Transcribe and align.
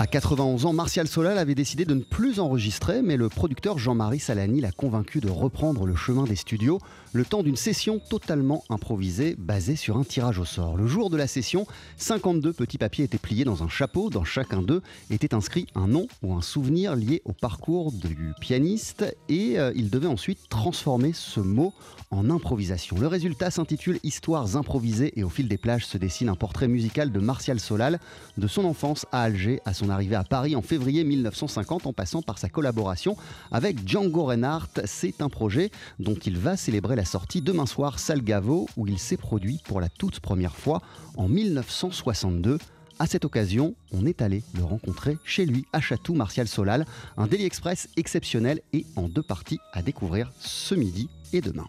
À 0.00 0.06
91 0.06 0.64
ans, 0.64 0.72
Martial 0.72 1.06
Solal 1.06 1.36
avait 1.36 1.54
décidé 1.54 1.84
de 1.84 1.92
ne 1.92 2.00
plus 2.00 2.40
enregistrer, 2.40 3.02
mais 3.02 3.18
le 3.18 3.28
producteur 3.28 3.76
Jean-Marie 3.76 4.18
Salani 4.18 4.62
l'a 4.62 4.72
convaincu 4.72 5.20
de 5.20 5.28
reprendre 5.28 5.84
le 5.84 5.94
chemin 5.94 6.24
des 6.24 6.36
studios, 6.36 6.78
le 7.12 7.26
temps 7.26 7.42
d'une 7.42 7.54
session 7.54 7.98
totalement 8.08 8.64
improvisée, 8.70 9.36
basée 9.38 9.76
sur 9.76 9.98
un 9.98 10.04
tirage 10.04 10.38
au 10.38 10.46
sort. 10.46 10.78
Le 10.78 10.86
jour 10.86 11.10
de 11.10 11.18
la 11.18 11.26
session, 11.26 11.66
52 11.98 12.54
petits 12.54 12.78
papiers 12.78 13.04
étaient 13.04 13.18
pliés 13.18 13.44
dans 13.44 13.62
un 13.62 13.68
chapeau. 13.68 14.08
Dans 14.08 14.24
chacun 14.24 14.62
d'eux 14.62 14.80
était 15.10 15.34
inscrit 15.34 15.66
un 15.74 15.86
nom 15.86 16.06
ou 16.22 16.32
un 16.32 16.40
souvenir 16.40 16.96
lié 16.96 17.20
au 17.26 17.34
parcours 17.34 17.92
du 17.92 18.32
pianiste, 18.40 19.04
et 19.28 19.58
euh, 19.58 19.70
il 19.74 19.90
devait 19.90 20.06
ensuite 20.06 20.48
transformer 20.48 21.12
ce 21.12 21.40
mot 21.40 21.74
en 22.10 22.30
improvisation. 22.30 22.96
Le 22.98 23.06
résultat 23.06 23.50
s'intitule 23.50 24.00
Histoires 24.02 24.56
improvisées 24.56 25.12
et 25.16 25.24
au 25.24 25.28
fil 25.28 25.46
des 25.46 25.58
plages 25.58 25.84
se 25.84 25.98
dessine 25.98 26.30
un 26.30 26.36
portrait 26.36 26.68
musical 26.68 27.12
de 27.12 27.20
Martial 27.20 27.60
Solal, 27.60 28.00
de 28.38 28.46
son 28.46 28.64
enfance 28.64 29.04
à 29.12 29.24
Alger 29.24 29.60
à 29.66 29.74
son 29.74 29.89
arrivée 29.90 30.16
à 30.16 30.24
Paris 30.24 30.56
en 30.56 30.62
février 30.62 31.04
1950 31.04 31.86
en 31.86 31.92
passant 31.92 32.22
par 32.22 32.38
sa 32.38 32.48
collaboration 32.48 33.16
avec 33.52 33.86
Django 33.86 34.24
Reinhardt. 34.24 34.80
C'est 34.84 35.20
un 35.20 35.28
projet 35.28 35.70
dont 35.98 36.14
il 36.14 36.38
va 36.38 36.56
célébrer 36.56 36.96
la 36.96 37.04
sortie 37.04 37.42
demain 37.42 37.66
soir 37.66 37.98
Salgavo 37.98 38.68
où 38.76 38.86
il 38.86 38.98
s'est 38.98 39.16
produit 39.16 39.60
pour 39.64 39.80
la 39.80 39.88
toute 39.88 40.20
première 40.20 40.56
fois 40.56 40.80
en 41.16 41.28
1962. 41.28 42.58
À 42.98 43.06
cette 43.06 43.24
occasion, 43.24 43.74
on 43.92 44.04
est 44.04 44.20
allé 44.20 44.42
le 44.54 44.62
rencontrer 44.62 45.16
chez 45.24 45.46
lui 45.46 45.64
à 45.72 45.80
Chatou, 45.80 46.14
Martial 46.14 46.46
Solal, 46.46 46.84
un 47.16 47.26
Daily 47.26 47.44
Express 47.44 47.88
exceptionnel 47.96 48.60
et 48.72 48.84
en 48.96 49.08
deux 49.08 49.22
parties 49.22 49.58
à 49.72 49.82
découvrir 49.82 50.30
ce 50.38 50.74
midi 50.74 51.08
et 51.32 51.40
demain. 51.40 51.68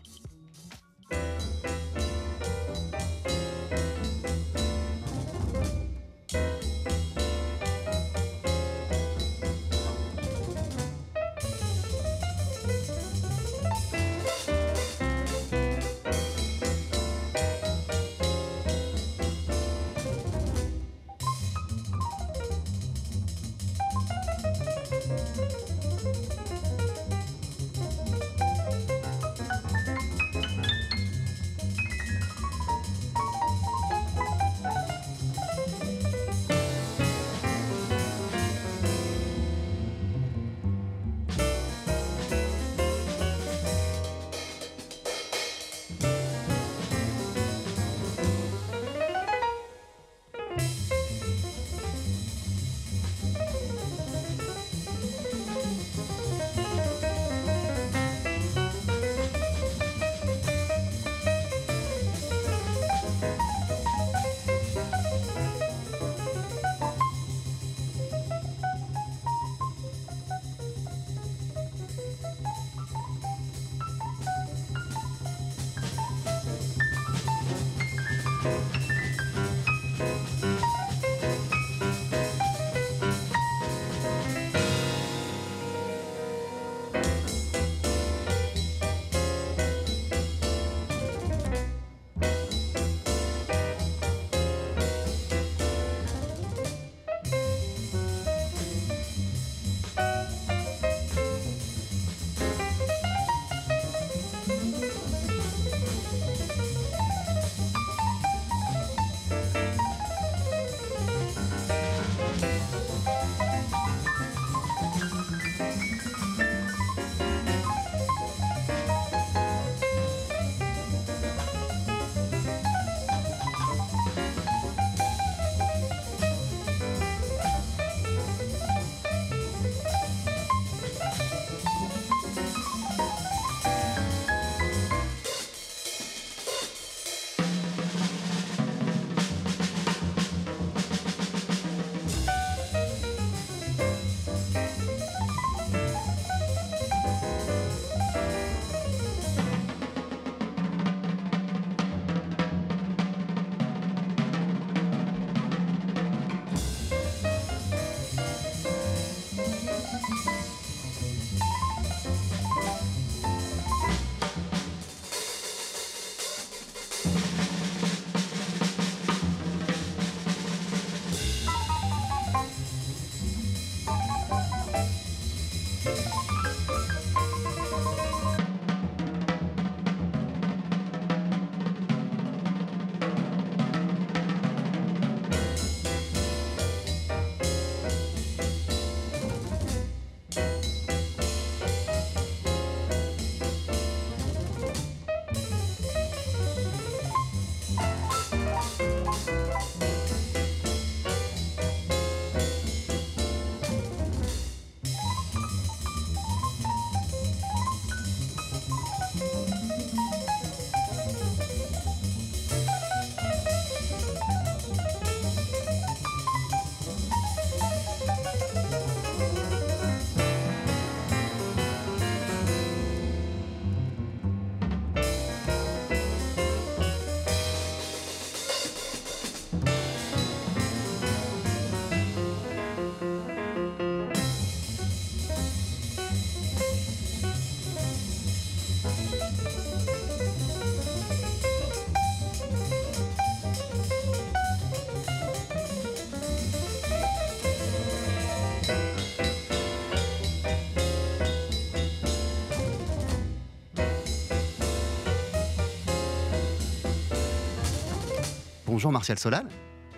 Bonjour 258.81 258.93
Martial 258.93 259.19
Solal. 259.19 259.45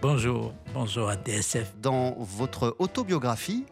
Bonjour, 0.01 0.53
bonjour 0.73 1.07
à 1.07 1.15
DSF. 1.15 1.71
Dans 1.79 2.17
votre 2.19 2.75
autobiographie, 2.79 3.63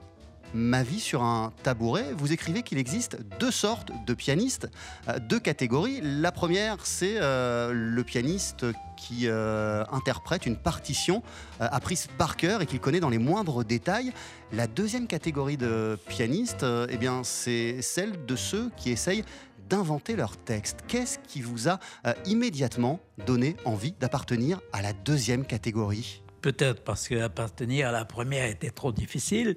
Ma 0.53 0.83
vie 0.83 0.99
sur 0.99 1.23
un 1.23 1.53
tabouret, 1.63 2.11
vous 2.17 2.33
écrivez 2.33 2.61
qu'il 2.61 2.77
existe 2.77 3.17
deux 3.39 3.51
sortes 3.51 3.91
de 4.05 4.13
pianistes, 4.13 4.69
euh, 5.07 5.17
deux 5.17 5.39
catégories. 5.39 6.01
La 6.03 6.33
première, 6.33 6.85
c'est 6.85 7.15
euh, 7.21 7.71
le 7.73 8.03
pianiste 8.03 8.65
qui 8.97 9.27
euh, 9.27 9.85
interprète 9.93 10.45
une 10.45 10.57
partition 10.57 11.23
apprise 11.59 12.07
par 12.17 12.35
cœur 12.35 12.61
et 12.61 12.65
qu'il 12.65 12.81
connaît 12.81 12.99
dans 12.99 13.09
les 13.09 13.17
moindres 13.17 13.63
détails. 13.63 14.11
La 14.51 14.67
deuxième 14.67 15.07
catégorie 15.07 15.55
de 15.55 15.97
pianistes, 16.09 16.65
eh 16.89 16.97
bien, 16.97 17.23
c'est 17.23 17.81
celle 17.81 18.25
de 18.25 18.35
ceux 18.35 18.69
qui 18.75 18.91
essayent 18.91 19.23
d'inventer 19.71 20.15
leur 20.17 20.37
texte. 20.37 20.79
Qu'est-ce 20.87 21.17
qui 21.19 21.41
vous 21.41 21.69
a 21.69 21.79
immédiatement 22.25 22.99
donné 23.25 23.55
envie 23.63 23.93
d'appartenir 23.93 24.59
à 24.73 24.81
la 24.81 24.91
deuxième 24.91 25.45
catégorie? 25.45 26.21
Peut-être 26.41 26.83
parce 26.83 27.07
qu'appartenir 27.07 27.89
à 27.89 27.91
la 27.91 28.03
première 28.03 28.47
était 28.47 28.71
trop 28.71 28.91
difficile. 28.91 29.55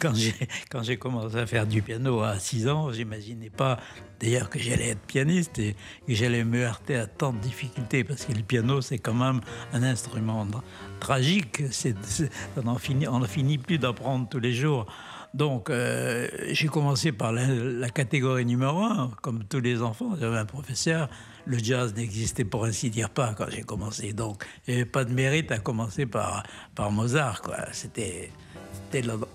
Quand, 0.00 0.82
j'ai 0.82 0.96
commencé 0.96 1.36
à 1.36 1.46
faire 1.46 1.66
du 1.66 1.82
piano 1.82 2.22
à 2.22 2.38
6 2.38 2.68
ans, 2.68 2.90
j'imaginais 2.90 3.50
pas 3.50 3.78
d'ailleurs 4.18 4.48
que 4.48 4.58
j'allais 4.58 4.88
être 4.88 5.06
pianiste 5.06 5.58
et 5.58 5.76
que 6.06 6.14
j'allais 6.14 6.44
me 6.44 6.64
heurter 6.64 6.96
à 6.96 7.06
tant 7.06 7.34
de 7.34 7.38
difficultés 7.38 8.04
parce 8.04 8.24
que 8.24 8.32
le 8.32 8.42
piano 8.42 8.80
c'est 8.80 8.98
quand 8.98 9.14
même 9.14 9.40
un 9.74 9.82
instrument 9.82 10.46
tragique. 10.98 11.62
on 12.56 12.62
n'en 12.62 13.26
finit 13.26 13.58
plus 13.58 13.78
d'apprendre 13.78 14.28
tous 14.28 14.40
les 14.40 14.54
jours. 14.54 14.86
Donc, 15.34 15.70
euh, 15.70 16.28
j'ai 16.50 16.68
commencé 16.68 17.10
par 17.10 17.32
la, 17.32 17.88
catégorie 17.88 18.44
numéro 18.44 18.82
un, 18.82 19.10
comme 19.22 19.44
tous 19.44 19.60
les 19.60 19.80
enfants. 19.80 20.14
J'avais 20.20 20.36
un 20.36 20.44
professeur. 20.44 21.08
Le 21.46 21.58
jazz 21.58 21.94
n'existait 21.94 22.44
pour 22.44 22.64
ainsi 22.64 22.90
dire 22.90 23.08
pas 23.08 23.34
quand 23.34 23.46
j'ai 23.48 23.62
commencé. 23.62 24.12
Donc, 24.12 24.44
il 24.66 24.74
n'y 24.74 24.80
avait 24.80 24.90
pas 24.90 25.04
de 25.04 25.12
mérite 25.12 25.50
à 25.50 25.58
commencer 25.58 26.06
par, 26.06 26.42
par 26.74 26.90
Mozart. 26.90 27.42
C'était 27.72 28.30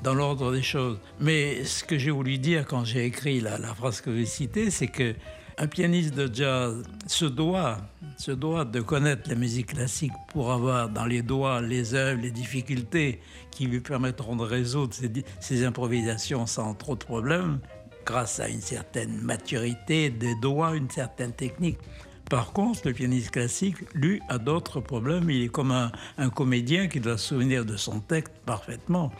dans 0.03 0.13
l'ordre 0.13 0.51
des 0.51 0.61
choses. 0.61 0.99
Mais 1.19 1.63
ce 1.63 1.83
que 1.83 1.97
j'ai 1.97 2.11
voulu 2.11 2.37
dire 2.37 2.65
quand 2.67 2.85
j'ai 2.85 3.05
écrit 3.05 3.41
la, 3.41 3.57
la 3.57 3.73
phrase 3.73 4.01
que 4.01 4.11
vous 4.11 4.25
citez, 4.25 4.69
c'est 4.69 4.87
que 4.87 5.15
un 5.59 5.67
pianiste 5.67 6.13
de 6.13 6.33
jazz 6.33 6.83
se 7.07 7.25
doit, 7.25 7.79
se 8.17 8.31
doit 8.31 8.63
de 8.63 8.79
connaître 8.79 9.27
la 9.27 9.35
musique 9.35 9.73
classique 9.73 10.13
pour 10.29 10.51
avoir 10.51 10.89
dans 10.89 11.05
les 11.05 11.23
doigts 11.23 11.61
les 11.61 11.95
œuvres, 11.95 12.21
les 12.21 12.31
difficultés 12.31 13.19
qui 13.49 13.65
lui 13.65 13.79
permettront 13.79 14.35
de 14.35 14.43
résoudre 14.43 14.93
ses, 15.39 15.65
improvisations 15.65 16.45
sans 16.45 16.75
trop 16.75 16.93
de 16.93 17.03
problèmes, 17.03 17.59
grâce 18.05 18.39
à 18.39 18.49
une 18.49 18.61
certaine 18.61 19.19
maturité 19.21 20.11
des 20.11 20.35
doigts, 20.35 20.75
une 20.75 20.91
certaine 20.91 21.33
technique. 21.33 21.79
Par 22.29 22.51
contre, 22.51 22.81
le 22.85 22.93
pianiste 22.93 23.31
classique, 23.31 23.77
lui, 23.95 24.21
a 24.27 24.37
d'autres 24.37 24.81
problèmes. 24.81 25.29
Il 25.29 25.43
est 25.43 25.47
comme 25.47 25.71
un, 25.71 26.29
comédien 26.29 26.87
qui 26.87 26.99
doit 26.99 27.17
se 27.17 27.29
souvenir 27.29 27.65
de 27.65 27.77
son 27.77 28.01
texte 28.01 28.33
parfaitement. 28.45 29.11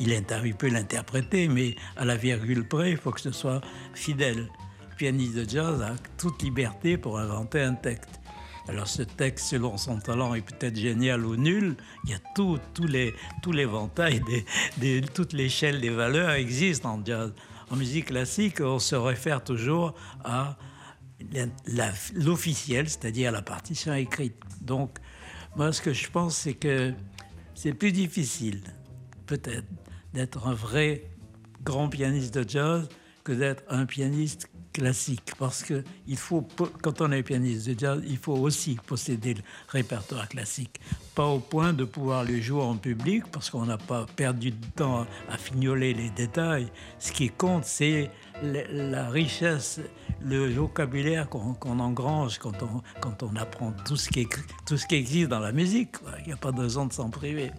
Il, 0.00 0.10
il 0.10 0.54
peut 0.54 0.70
l'interpréter, 0.70 1.46
mais 1.46 1.76
à 1.96 2.06
la 2.06 2.16
virgule 2.16 2.66
près, 2.66 2.92
il 2.92 2.96
faut 2.96 3.10
que 3.10 3.20
ce 3.20 3.32
soit 3.32 3.60
fidèle 3.92 4.48
pianiste 4.96 5.34
de 5.34 5.48
jazz 5.48 5.82
a 5.82 5.94
toute 6.16 6.42
liberté 6.42 6.96
pour 6.96 7.18
inventer 7.18 7.60
un 7.60 7.74
texte. 7.74 8.20
Alors 8.66 8.88
ce 8.88 9.02
texte, 9.02 9.46
selon 9.46 9.76
son 9.76 9.98
talent, 9.98 10.34
est 10.34 10.40
peut-être 10.40 10.76
génial 10.76 11.26
ou 11.26 11.36
nul. 11.36 11.76
Il 12.04 12.10
y 12.10 12.14
a 12.14 12.18
tout, 12.34 12.58
les, 12.86 13.14
tous 13.42 13.52
l'éventail, 13.52 14.22
des, 14.78 15.02
toute 15.02 15.32
l'échelle 15.32 15.80
des 15.80 15.90
valeurs 15.90 16.30
existe 16.30 16.86
en 16.86 17.04
jazz. 17.04 17.32
En 17.70 17.76
musique 17.76 18.06
classique, 18.06 18.60
on 18.60 18.78
se 18.78 18.94
réfère 18.94 19.42
toujours 19.44 19.94
à 20.24 20.56
l'officiel, 22.14 22.88
c'est-à-dire 22.88 23.32
la 23.32 23.42
partition 23.42 23.94
écrite. 23.94 24.36
Donc, 24.60 24.98
moi, 25.56 25.72
ce 25.72 25.82
que 25.82 25.92
je 25.92 26.10
pense, 26.10 26.36
c'est 26.36 26.54
que 26.54 26.92
c'est 27.54 27.74
plus 27.74 27.92
difficile, 27.92 28.62
peut-être, 29.26 29.66
d'être 30.12 30.46
un 30.46 30.54
vrai 30.54 31.10
grand 31.62 31.88
pianiste 31.88 32.34
de 32.34 32.48
jazz 32.48 32.88
que 33.24 33.32
d'être 33.32 33.62
un 33.68 33.86
pianiste 33.86 34.48
classique 34.74 35.32
parce 35.38 35.62
que 35.62 35.82
il 36.06 36.18
faut, 36.18 36.46
quand 36.82 37.00
on 37.00 37.12
est 37.12 37.22
pianiste 37.22 37.68
de 37.68 37.78
jazz, 37.78 38.02
il 38.06 38.18
faut 38.18 38.34
aussi 38.34 38.76
posséder 38.86 39.34
le 39.34 39.42
répertoire 39.68 40.28
classique. 40.28 40.80
Pas 41.14 41.26
au 41.26 41.38
point 41.38 41.72
de 41.72 41.84
pouvoir 41.84 42.24
le 42.24 42.40
jouer 42.40 42.62
en 42.62 42.76
public 42.76 43.22
parce 43.32 43.48
qu'on 43.48 43.64
n'a 43.64 43.78
pas 43.78 44.04
perdu 44.16 44.50
de 44.50 44.66
temps 44.74 45.06
à 45.30 45.38
fignoler 45.38 45.94
les 45.94 46.10
détails. 46.10 46.66
Ce 46.98 47.12
qui 47.12 47.30
compte, 47.30 47.64
c'est 47.64 48.10
la 48.42 49.08
richesse, 49.08 49.80
le 50.20 50.52
vocabulaire 50.52 51.28
qu'on 51.28 51.78
engrange 51.78 52.38
quand 52.38 52.62
on, 52.62 52.82
quand 53.00 53.22
on 53.22 53.36
apprend 53.36 53.72
tout 53.86 53.96
ce, 53.96 54.08
qui 54.10 54.26
tout 54.66 54.76
ce 54.76 54.86
qui 54.86 54.96
existe 54.96 55.28
dans 55.28 55.40
la 55.40 55.52
musique. 55.52 55.94
Il 56.20 56.26
n'y 56.26 56.32
a 56.32 56.36
pas 56.36 56.50
de 56.50 56.64
de 56.64 56.92
s'en 56.92 57.10
priver. 57.10 57.52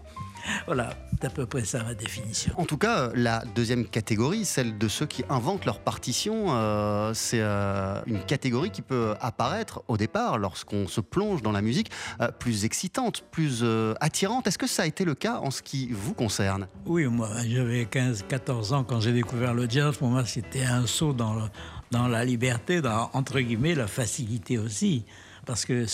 Voilà, 0.65 0.89
c'est 1.11 1.25
à 1.25 1.29
peu 1.29 1.45
près 1.45 1.65
ça 1.65 1.83
ma 1.83 1.93
définition. 1.93 2.53
En 2.57 2.65
tout 2.65 2.77
cas, 2.77 3.09
la 3.13 3.43
deuxième 3.55 3.85
catégorie, 3.85 4.45
celle 4.45 4.77
de 4.77 4.87
ceux 4.87 5.05
qui 5.05 5.23
inventent 5.29 5.65
leur 5.65 5.79
partition, 5.79 6.47
euh, 6.49 7.13
c'est 7.13 7.41
euh, 7.41 8.01
une 8.05 8.19
catégorie 8.19 8.71
qui 8.71 8.81
peut 8.81 9.15
apparaître 9.21 9.83
au 9.87 9.97
départ, 9.97 10.37
lorsqu'on 10.37 10.87
se 10.87 11.01
plonge 11.01 11.41
dans 11.41 11.51
la 11.51 11.61
musique, 11.61 11.91
euh, 12.21 12.29
plus 12.31 12.65
excitante, 12.65 13.23
plus 13.31 13.63
attirante. 13.99 14.47
Est-ce 14.47 14.57
que 14.57 14.67
ça 14.67 14.83
a 14.83 14.85
été 14.85 15.05
le 15.05 15.15
cas 15.15 15.39
en 15.39 15.51
ce 15.51 15.61
qui 15.61 15.89
vous 15.91 16.13
concerne? 16.13 16.67
Oui, 16.85 17.05
moi, 17.05 17.29
j'avais 17.47 17.83
15-14 17.83 18.73
ans 18.73 18.83
quand 18.83 18.99
j'ai 18.99 19.13
découvert 19.13 19.53
le 19.53 19.69
jazz. 19.69 19.97
Pour 19.97 20.09
moi, 20.09 20.25
c'était 20.25 20.63
un 20.63 20.85
saut 20.85 21.13
dans, 21.13 21.49
dans 21.91 22.07
la 22.07 22.25
liberté, 22.25 22.81
dans, 22.81 23.09
entre 23.13 23.39
guillemets, 23.39 23.75
la 23.75 23.87
facilité 23.87 24.57
aussi. 24.57 25.05
Parce 25.45 25.65
que 25.65 25.85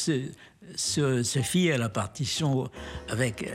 se, 0.75 1.23
se 1.23 1.71
à 1.73 1.77
la 1.77 1.89
partition 1.89 2.69
avec 3.09 3.49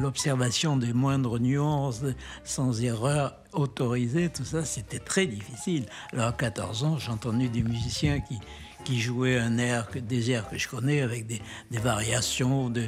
l'observation 0.00 0.76
des 0.76 0.92
moindres 0.92 1.38
nuances, 1.38 2.02
sans 2.44 2.82
erreur 2.82 3.36
autorisée, 3.52 4.28
tout 4.28 4.44
ça, 4.44 4.64
c'était 4.64 4.98
très 4.98 5.26
difficile. 5.26 5.86
Alors 6.12 6.28
à 6.28 6.32
14 6.32 6.84
ans, 6.84 6.98
j'ai 6.98 7.10
entendu 7.10 7.48
des 7.48 7.62
musiciens 7.62 8.20
qui, 8.20 8.38
qui 8.84 9.00
jouaient 9.00 9.38
un 9.38 9.58
air, 9.58 9.88
des 9.94 10.30
airs 10.30 10.48
que 10.48 10.58
je 10.58 10.68
connais 10.68 11.00
avec 11.02 11.26
des, 11.26 11.42
des 11.70 11.78
variations, 11.78 12.70
de, 12.70 12.84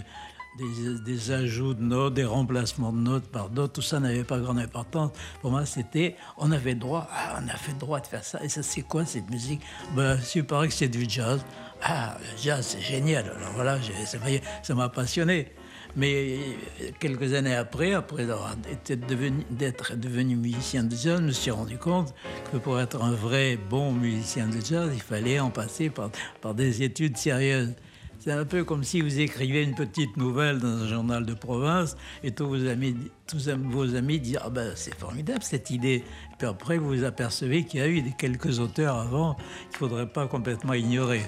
des, 1.04 1.30
ajouts 1.30 1.74
de 1.74 1.82
notes, 1.82 2.14
des 2.14 2.24
remplacements 2.24 2.92
de 2.92 2.98
notes 2.98 3.26
par 3.28 3.48
d'autres, 3.50 3.74
tout 3.74 3.82
ça 3.82 4.00
n'avait 4.00 4.24
pas 4.24 4.38
grande 4.38 4.58
importance. 4.58 5.12
Pour 5.40 5.50
moi, 5.50 5.66
c'était, 5.66 6.16
on 6.38 6.52
avait 6.52 6.74
droit, 6.74 7.08
ah, 7.12 7.40
on 7.42 7.48
a 7.48 7.56
fait 7.56 7.76
droit 7.78 8.00
de 8.00 8.06
faire 8.06 8.24
ça. 8.24 8.42
Et 8.42 8.48
ça, 8.48 8.62
c'est 8.62 8.82
quoi 8.82 9.04
cette 9.04 9.30
musique? 9.30 9.60
Ben, 9.94 10.18
Il 10.34 10.44
paraît 10.44 10.68
que 10.68 10.74
c'est 10.74 10.88
du 10.88 11.06
jazz. 11.08 11.44
Ah, 11.82 12.16
le 12.20 12.42
jazz, 12.42 12.66
c'est 12.66 12.80
génial. 12.80 13.24
Alors 13.24 13.52
voilà, 13.54 13.78
ça 14.62 14.74
m'a 14.74 14.88
passionné. 14.88 15.52
Mais 15.96 16.38
quelques 17.00 17.34
années 17.34 17.56
après, 17.56 17.94
après 17.94 18.26
d'être 18.26 19.06
devenu, 19.06 19.44
devenu, 19.96 20.36
musicien 20.36 20.84
de 20.84 20.94
jazz, 20.94 21.18
je 21.18 21.24
me 21.24 21.32
suis 21.32 21.50
rendu 21.50 21.78
compte 21.78 22.14
que 22.52 22.58
pour 22.58 22.78
être 22.78 23.02
un 23.02 23.12
vrai 23.12 23.56
bon 23.56 23.92
musicien 23.92 24.46
de 24.46 24.60
jazz, 24.64 24.90
il 24.92 25.02
fallait 25.02 25.40
en 25.40 25.50
passer 25.50 25.90
par, 25.90 26.10
par 26.40 26.54
des 26.54 26.82
études 26.82 27.16
sérieuses. 27.16 27.74
C'est 28.22 28.32
un 28.32 28.44
peu 28.44 28.64
comme 28.64 28.84
si 28.84 29.00
vous 29.00 29.18
écrivez 29.18 29.62
une 29.62 29.74
petite 29.74 30.18
nouvelle 30.18 30.58
dans 30.58 30.82
un 30.82 30.86
journal 30.86 31.24
de 31.24 31.32
province 31.32 31.96
et 32.22 32.32
tous 32.32 32.46
vos 32.46 32.68
amis, 32.68 32.94
tous 33.26 33.48
vos 33.48 33.94
amis 33.96 34.20
disent 34.20 34.38
Ah 34.44 34.50
ben 34.50 34.72
c'est 34.74 34.94
formidable 34.94 35.42
cette 35.42 35.70
idée. 35.70 36.04
Puis 36.36 36.46
après, 36.46 36.76
vous 36.76 36.88
vous 36.88 37.04
apercevez 37.04 37.64
qu'il 37.64 37.80
y 37.80 37.82
a 37.82 37.88
eu 37.88 38.02
quelques 38.18 38.58
auteurs 38.58 38.98
avant 38.98 39.36
qu'il 39.36 39.72
ne 39.72 39.76
faudrait 39.78 40.12
pas 40.12 40.26
complètement 40.26 40.74
ignorer. 40.74 41.22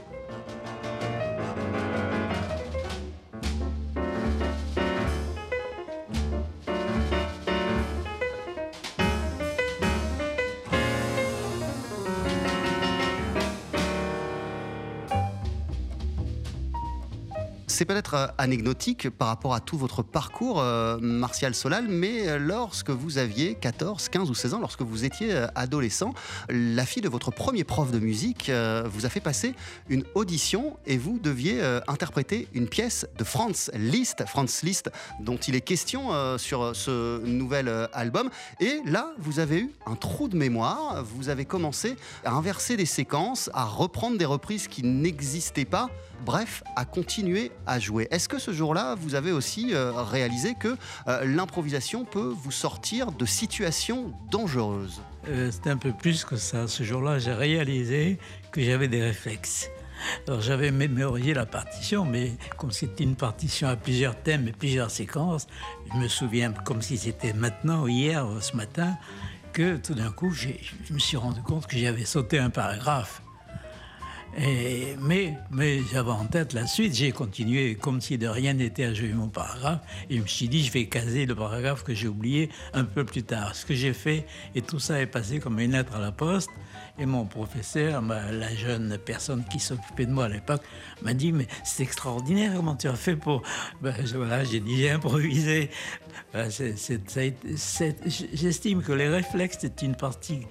C'est 17.82 17.86
peut-être 17.86 18.14
euh, 18.14 18.26
anecdotique 18.38 19.10
par 19.10 19.26
rapport 19.26 19.54
à 19.54 19.58
tout 19.58 19.76
votre 19.76 20.04
parcours, 20.04 20.60
euh, 20.60 20.98
Martial 21.00 21.52
Solal, 21.52 21.88
mais 21.88 22.28
euh, 22.28 22.38
lorsque 22.38 22.90
vous 22.90 23.18
aviez 23.18 23.56
14, 23.56 24.08
15 24.08 24.30
ou 24.30 24.34
16 24.34 24.54
ans, 24.54 24.60
lorsque 24.60 24.82
vous 24.82 25.04
étiez 25.04 25.34
adolescent, 25.56 26.14
la 26.48 26.86
fille 26.86 27.02
de 27.02 27.08
votre 27.08 27.32
premier 27.32 27.64
prof 27.64 27.90
de 27.90 27.98
musique 27.98 28.52
vous 28.84 29.04
a 29.04 29.08
fait 29.08 29.18
passer 29.18 29.56
une 29.88 30.04
audition 30.14 30.76
et 30.86 30.96
vous 30.96 31.18
deviez 31.18 31.60
interpréter 31.88 32.46
une 32.54 32.68
pièce 32.68 33.04
de 33.18 33.24
Franz 33.24 33.72
Liszt, 33.74 34.24
Franz 34.26 34.64
Liszt, 34.64 34.90
dont 35.18 35.36
il 35.36 35.56
est 35.56 35.60
question 35.60 36.38
sur 36.38 36.76
ce 36.76 37.24
nouvel 37.24 37.88
album. 37.92 38.30
Et 38.60 38.80
là, 38.86 39.12
vous 39.18 39.40
avez 39.40 39.58
eu 39.58 39.70
un 39.86 39.96
trou 39.96 40.28
de 40.28 40.36
mémoire, 40.36 41.02
vous 41.04 41.28
avez 41.28 41.44
commencé 41.44 41.96
à 42.24 42.32
inverser 42.32 42.76
des 42.76 42.86
séquences, 42.86 43.50
à 43.54 43.64
reprendre 43.64 44.18
des 44.18 44.24
reprises 44.24 44.68
qui 44.68 44.84
n'existaient 44.84 45.64
pas 45.64 45.90
bref, 46.24 46.62
à 46.76 46.84
continuer 46.84 47.50
à 47.66 47.71
jouer. 47.78 48.08
Est-ce 48.10 48.28
que 48.28 48.38
ce 48.38 48.52
jour-là, 48.52 48.94
vous 48.94 49.14
avez 49.14 49.32
aussi 49.32 49.74
euh, 49.74 49.92
réalisé 50.02 50.54
que 50.54 50.76
euh, 51.08 51.24
l'improvisation 51.24 52.04
peut 52.04 52.34
vous 52.36 52.50
sortir 52.50 53.12
de 53.12 53.26
situations 53.26 54.12
dangereuses? 54.30 55.02
Euh, 55.28 55.50
C'était 55.50 55.70
un 55.70 55.76
peu 55.76 55.92
plus 55.92 56.24
que 56.24 56.36
ça. 56.36 56.68
Ce 56.68 56.82
jour-là, 56.82 57.18
j'ai 57.18 57.32
réalisé 57.32 58.18
que 58.50 58.60
j'avais 58.62 58.88
des 58.88 59.02
réflexes. 59.02 59.70
Alors 60.26 60.40
j'avais 60.40 60.72
mémorisé 60.72 61.32
la 61.32 61.46
partition, 61.46 62.04
mais 62.04 62.32
comme 62.56 62.72
c'était 62.72 63.04
une 63.04 63.14
partition 63.14 63.68
à 63.68 63.76
plusieurs 63.76 64.16
thèmes 64.16 64.48
et 64.48 64.52
plusieurs 64.52 64.90
séquences, 64.90 65.46
je 65.92 65.98
me 65.98 66.08
souviens 66.08 66.52
comme 66.52 66.82
si 66.82 66.98
c'était 66.98 67.32
maintenant, 67.32 67.86
hier, 67.86 68.26
ce 68.40 68.56
matin, 68.56 68.96
que 69.52 69.76
tout 69.76 69.94
d'un 69.94 70.10
coup, 70.10 70.32
je 70.32 70.48
me 70.90 70.98
suis 70.98 71.16
rendu 71.16 71.40
compte 71.42 71.68
que 71.68 71.78
j'avais 71.78 72.04
sauté 72.04 72.38
un 72.38 72.50
paragraphe. 72.50 73.21
Mais 74.38 75.34
mais 75.50 75.80
j'avais 75.92 76.10
en 76.10 76.24
tête 76.24 76.54
la 76.54 76.66
suite, 76.66 76.94
j'ai 76.94 77.12
continué 77.12 77.74
comme 77.74 78.00
si 78.00 78.16
de 78.16 78.26
rien 78.26 78.54
n'était 78.54 78.84
à 78.84 78.94
jouer 78.94 79.12
mon 79.12 79.28
paragraphe, 79.28 79.80
et 80.08 80.16
je 80.16 80.22
me 80.22 80.26
suis 80.26 80.48
dit, 80.48 80.64
je 80.64 80.72
vais 80.72 80.86
caser 80.86 81.26
le 81.26 81.34
paragraphe 81.34 81.82
que 81.82 81.94
j'ai 81.94 82.08
oublié 82.08 82.48
un 82.72 82.84
peu 82.84 83.04
plus 83.04 83.22
tard. 83.22 83.54
Ce 83.54 83.66
que 83.66 83.74
j'ai 83.74 83.92
fait, 83.92 84.26
et 84.54 84.62
tout 84.62 84.78
ça 84.78 85.00
est 85.00 85.06
passé 85.06 85.38
comme 85.38 85.58
une 85.60 85.72
lettre 85.72 85.94
à 85.96 86.00
la 86.00 86.12
poste, 86.12 86.48
et 86.98 87.04
mon 87.04 87.26
professeur, 87.26 88.00
la 88.02 88.54
jeune 88.54 88.96
personne 89.04 89.44
qui 89.50 89.58
s'occupait 89.58 90.06
de 90.06 90.12
moi 90.12 90.24
à 90.24 90.28
l'époque, 90.28 90.62
m'a 91.02 91.12
dit 91.14 91.32
Mais 91.32 91.46
c'est 91.64 91.82
extraordinaire, 91.82 92.54
comment 92.56 92.76
tu 92.76 92.88
as 92.88 92.94
fait 92.94 93.16
pour. 93.16 93.42
Ben, 93.82 93.94
voilà, 94.14 94.44
j'ai 94.44 94.60
dit 94.60 94.76
J'ai 94.78 94.90
improvisé. 94.90 95.70
J'estime 98.34 98.82
que 98.82 98.92
les 98.92 99.08
réflexes, 99.08 99.58
c'est 99.60 99.82
une 99.82 99.94
partie 99.94 100.46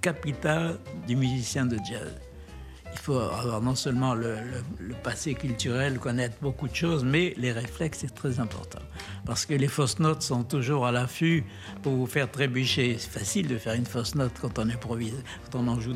capitale 0.00 0.78
du 1.08 1.16
musicien 1.16 1.66
de 1.66 1.76
jazz 1.88 2.25
il 2.96 3.02
faut 3.02 3.18
avoir 3.18 3.60
non 3.60 3.74
seulement 3.74 4.14
le, 4.14 4.38
passé 5.02 5.34
culturel, 5.34 5.98
connaître 5.98 6.36
beaucoup 6.40 6.66
de 6.66 6.74
choses, 6.74 7.04
mais 7.04 7.34
les 7.36 7.52
réflexes, 7.52 7.98
c'est 8.00 8.14
très 8.14 8.40
important. 8.40 8.78
Parce 9.26 9.44
que 9.44 9.52
les 9.52 9.68
fausses 9.68 9.98
notes 9.98 10.22
sont 10.22 10.44
toujours 10.44 10.86
à 10.86 10.92
l'affût 10.92 11.44
pour 11.82 11.92
vous 11.92 12.06
faire 12.06 12.30
trébucher. 12.30 12.96
C'est 12.98 13.10
facile 13.10 13.48
de 13.48 13.58
faire 13.58 13.74
une 13.74 13.84
fausse 13.84 14.14
note 14.14 14.32
quand 14.40 14.58
on 14.58 14.70
improvise, 14.70 15.22
quand 15.44 15.58
on 15.58 15.68
en 15.68 15.78
joue 15.78 15.92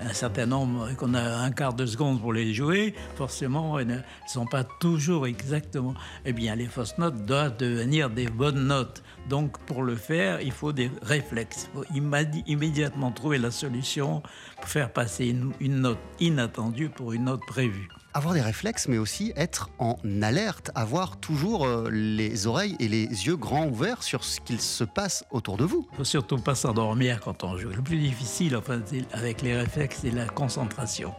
un 0.00 0.12
certain 0.12 0.46
nombre 0.46 0.90
et 0.90 0.96
qu'on 0.96 1.14
a 1.14 1.22
un 1.22 1.52
quart 1.52 1.72
de 1.72 1.86
seconde 1.86 2.20
pour 2.20 2.32
les 2.32 2.52
jouer, 2.52 2.94
forcément, 3.14 3.78
elles 3.78 3.86
ne 3.86 3.98
sont 4.26 4.46
pas 4.46 4.64
toujours 4.64 5.28
exactement. 5.28 5.94
Eh 6.24 6.32
bien, 6.32 6.56
les 6.56 6.66
fausses 6.66 6.98
notes 6.98 7.24
doivent 7.26 7.56
devenir 7.58 8.10
des 8.10 8.26
bonnes 8.26 8.66
notes. 8.66 9.04
Donc, 9.28 9.56
pour 9.66 9.84
le 9.84 9.94
faire, 9.94 10.40
il 10.40 10.50
faut 10.50 10.72
des 10.72 10.90
réflexes. 11.02 11.70
Il 11.94 12.02
dit 12.32 12.42
immédiatement 12.48 13.12
trouver 13.12 13.38
la 13.38 13.52
solution 13.52 14.22
pour 14.56 14.68
faire 14.68 14.92
passer 14.92 15.26
une, 15.28 15.52
une 15.60 15.80
note 15.80 15.98
inattendue 16.40 16.88
pour 16.88 17.12
une 17.12 17.24
note 17.24 17.44
prévue 17.46 17.88
avoir 18.14 18.34
des 18.34 18.40
réflexes, 18.40 18.88
mais 18.88 18.98
aussi 18.98 19.32
être 19.36 19.70
en 19.78 19.96
alerte, 20.22 20.70
avoir 20.74 21.18
toujours 21.18 21.66
euh, 21.66 21.88
les 21.90 22.46
oreilles 22.46 22.76
et 22.80 22.88
les 22.88 23.06
yeux 23.06 23.36
grands 23.36 23.66
ouverts 23.66 24.02
sur 24.02 24.24
ce 24.24 24.40
qu'il 24.40 24.60
se 24.60 24.84
passe 24.84 25.24
autour 25.30 25.56
de 25.56 25.64
vous. 25.64 25.86
Il 25.92 25.98
faut 25.98 26.04
surtout 26.04 26.38
pas 26.38 26.54
s'endormir 26.54 27.20
quand 27.20 27.44
on 27.44 27.56
joue. 27.56 27.70
Le 27.70 27.82
plus 27.82 27.98
difficile, 27.98 28.56
enfin, 28.56 28.80
avec 29.12 29.42
les 29.42 29.56
réflexes, 29.56 29.98
c'est 30.02 30.10
la 30.10 30.26
concentration. 30.26 31.14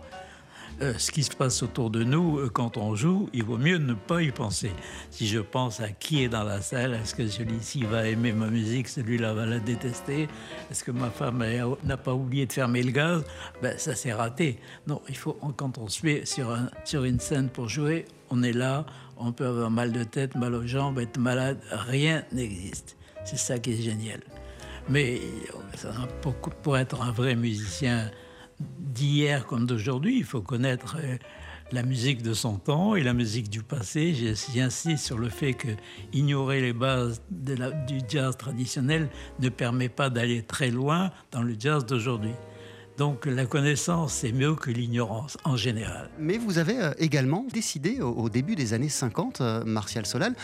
Euh, 0.82 0.94
ce 0.98 1.12
qui 1.12 1.22
se 1.22 1.36
passe 1.36 1.62
autour 1.62 1.92
de 1.92 2.04
nous 2.04 2.40
euh, 2.40 2.50
quand 2.50 2.76
on 2.76 2.96
joue, 2.96 3.30
il 3.34 3.44
vaut 3.44 3.60
mieux 3.60 3.78
ne 3.78 3.94
pas 3.94 4.24
y 4.24 4.32
penser. 4.32 4.72
Si 5.12 5.28
je 5.28 5.38
pense 5.38 5.80
à 5.80 5.90
qui 5.90 6.24
est 6.24 6.28
dans 6.28 6.44
la 6.44 6.60
salle, 6.60 6.96
est-ce 6.96 7.14
que 7.14 7.28
celui-ci 7.28 7.84
va 7.84 8.08
aimer 8.08 8.32
ma 8.32 8.48
musique, 8.48 8.88
celui-là 8.88 9.36
va 9.36 9.46
la 9.46 9.60
détester, 9.60 10.28
est-ce 10.72 10.84
que 10.84 10.90
ma 10.90 11.12
femme 11.12 11.46
n'a 11.84 11.98
pas 11.98 12.16
oublié 12.16 12.48
de 12.48 12.54
fermer 12.54 12.82
le 12.82 12.90
gaz, 12.90 13.24
ben, 13.62 13.78
ça 13.78 13.94
s'est 13.94 14.14
raté. 14.14 14.58
Non, 14.88 15.04
il 15.08 15.16
faut, 15.16 15.34
quand 15.56 15.78
on 15.78 15.88
se 15.88 16.04
met 16.04 16.26
sur, 16.26 16.50
un, 16.50 16.68
sur 16.84 17.04
une 17.04 17.20
scène 17.20 17.50
pour 17.50 17.70
jouer, 17.70 18.06
on 18.32 18.42
est 18.42 18.54
là, 18.54 18.88
on 19.18 19.32
peut 19.32 19.46
avoir 19.46 19.70
mal 19.70 19.92
de 19.92 20.04
tête, 20.04 20.34
mal 20.34 20.56
aux 20.56 20.66
jambes, 20.66 20.98
être 20.98 21.20
malade, 21.20 21.60
rien 21.70 22.24
n'existe. 22.32 22.98
C'est 23.24 23.38
ça 23.38 23.60
qui 23.60 23.74
est 23.74 23.82
génial. 23.84 24.22
Mais 24.90 25.22
pour, 26.22 26.34
pour 26.34 26.76
être 26.76 27.00
un 27.04 27.12
vrai 27.12 27.36
musicien, 27.36 28.10
d'hier 28.92 29.46
comme 29.46 29.66
d'aujourd'hui. 29.66 30.18
Il 30.18 30.24
faut 30.24 30.42
connaître 30.42 30.98
euh, 31.02 31.18
la 31.72 31.84
musique 31.84 32.22
de 32.22 32.34
son 32.34 32.58
temps 32.58 32.96
et 32.96 33.04
la 33.04 33.14
musique 33.14 33.50
du 33.50 33.64
passé. 33.64 34.14
J'insiste 34.14 35.06
sur 35.06 35.18
le 35.18 35.30
fait 35.30 35.54
que 35.54 35.70
ignorer 36.14 36.62
les 36.62 36.74
bases 36.74 37.22
du 37.30 38.02
jazz 38.08 38.36
traditionnel 38.38 39.10
ne 39.40 39.50
permet 39.50 39.90
pas 39.90 40.10
d'aller 40.10 40.44
très 40.44 40.70
loin 40.70 41.12
dans 41.32 41.42
le 41.42 41.56
jazz 41.58 41.86
d'aujourd'hui. 41.86 42.34
Donc 42.98 43.26
la 43.26 43.46
connaissance, 43.46 44.14
c'est 44.14 44.34
mieux 44.34 44.54
que 44.54 44.70
l'ignorance 44.70 45.38
en 45.46 45.56
général. 45.56 46.10
Mais 46.20 46.38
vous 46.38 46.58
avez 46.58 46.78
euh, 46.78 46.92
également 47.00 47.46
décidé 47.52 48.02
au, 48.02 48.30
début 48.30 48.56
des 48.56 48.74
années 48.74 48.90
50, 48.90 49.42
euh, 49.42 49.64
Martial 49.64 50.06
Solal, 50.06 50.36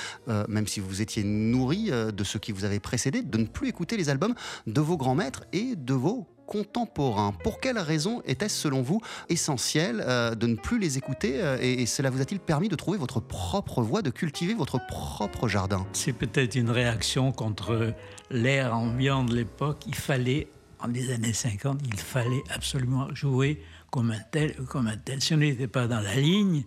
même 0.48 0.66
si 0.66 0.80
vous 0.80 1.02
étiez 1.02 1.24
nourri 1.24 1.92
de 1.92 2.24
ce 2.24 2.38
qui 2.38 2.52
vous 2.52 2.64
avait 2.64 2.80
précédé, 2.80 3.22
de 3.22 3.38
ne 3.38 3.46
plus 3.46 3.68
écouter 3.68 3.98
les 3.98 4.10
albums 4.10 4.34
de 4.66 4.82
vos 4.82 4.98
grands 4.98 5.16
maîtres 5.16 5.44
et 5.52 5.76
de 5.76 5.94
vos 5.94 6.28
contemporains. 6.48 7.34
Pour 7.44 7.60
quelle 7.60 7.78
raison 7.78 8.24
était-ce 8.26 8.56
selon 8.56 8.82
vous 8.82 9.02
essentiel 9.30 10.04
euh, 10.08 10.34
de 10.34 10.48
ne 10.48 10.56
plus 10.56 10.80
les 10.80 10.98
écouter 10.98 11.44
euh, 11.44 11.58
et, 11.62 11.86
cela 11.86 12.10
vous 12.10 12.22
a-t-il 12.22 12.40
permis 12.40 12.70
de 12.70 12.76
trouver 12.76 12.98
votre 12.98 13.20
propre 13.20 13.84
voie, 13.84 14.02
de 14.02 14.10
cultiver 14.10 14.56
votre 14.56 14.80
propre 14.88 15.48
jardin? 15.48 15.86
C'est 15.94 16.14
peut-être 16.14 16.56
une 16.56 16.72
réaction 16.72 17.32
contre 17.32 17.94
l'air 18.32 18.74
ambiant 18.76 19.24
de 19.24 19.36
l'époque. 19.36 19.84
Il 19.86 19.96
fallait, 19.96 20.48
en 20.80 20.88
les 20.88 21.12
années 21.12 21.34
50, 21.34 21.82
il 21.86 22.00
fallait 22.00 22.44
absolument 22.50 23.14
jouer 23.14 23.62
comme 23.92 24.12
un 24.12 24.22
tel, 24.32 24.56
comme 24.56 24.88
un 24.88 24.98
tel. 24.98 25.22
Si 25.22 25.34
on 25.34 25.38
n'était 25.38 25.68
pas 25.68 25.88
dans 25.88 26.00
la 26.00 26.16
ligne, 26.16 26.64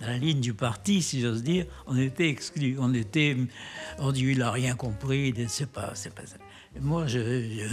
dans 0.00 0.06
la 0.06 0.18
ligne 0.18 0.40
du 0.40 0.54
parti, 0.54 1.02
si 1.02 1.20
j'ose 1.20 1.42
dire, 1.42 1.66
on 1.86 1.96
était 1.96 2.28
exclu. 2.28 2.76
On 2.78 2.92
était, 2.94 3.36
on 3.98 4.12
dit, 4.12 4.22
il 4.22 4.38
n'a 4.38 4.50
rien 4.50 4.74
compris, 4.74 5.34
c'est 5.48 5.70
pas, 5.70 5.92
c'est 5.94 6.14
pas 6.14 6.26
ça. 6.26 6.36
Moi, 6.80 7.06
je, 7.06 7.18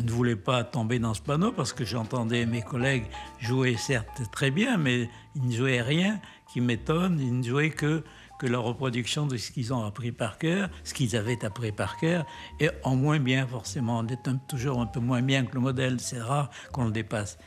ne 0.02 0.12
voulais 0.12 0.36
pas 0.36 0.64
tomber 0.64 1.00
dans 1.00 1.16
ce 1.16 1.22
panneau 1.22 1.52
parce 1.52 1.74
que 1.74 1.84
j'entendais 1.84 2.46
mes 2.46 2.62
collègues 2.62 3.06
jouer 3.40 3.76
certes 3.76 4.22
très 4.32 4.52
bien, 4.52 4.78
mais 4.78 5.10
ils 5.36 5.48
ne 5.48 5.52
jouaient 5.52 5.82
rien 5.82 6.20
qui 6.54 6.62
m'étonne. 6.62 7.20
Ils 7.20 7.40
ne 7.40 7.44
jouaient 7.44 7.72
que, 7.72 8.04
que 8.40 8.46
la 8.46 8.60
reproduction 8.60 9.26
de 9.26 9.38
ce 9.38 9.52
qu'ils 9.52 9.74
ont 9.74 9.84
appris 9.84 10.12
par 10.12 10.38
cœur, 10.38 10.70
ce 10.84 10.94
qu'ils 10.94 11.16
avaient 11.16 11.44
appris 11.44 11.72
par 11.72 11.98
cœur, 11.98 12.26
et 12.60 12.70
en 12.84 12.96
moins 12.96 13.20
bien 13.20 13.48
forcément. 13.48 14.00
On 14.00 14.08
est 14.08 14.30
toujours 14.48 14.80
un 14.80 14.86
peu 14.86 15.00
moins 15.00 15.24
bien 15.24 15.46
que 15.46 15.56
le 15.56 15.62
modèle, 15.62 16.00
c'est 16.00 16.22
rare 16.22 16.52
qu'on 16.72 16.86
le 16.86 16.92
dépasse. 16.92 17.40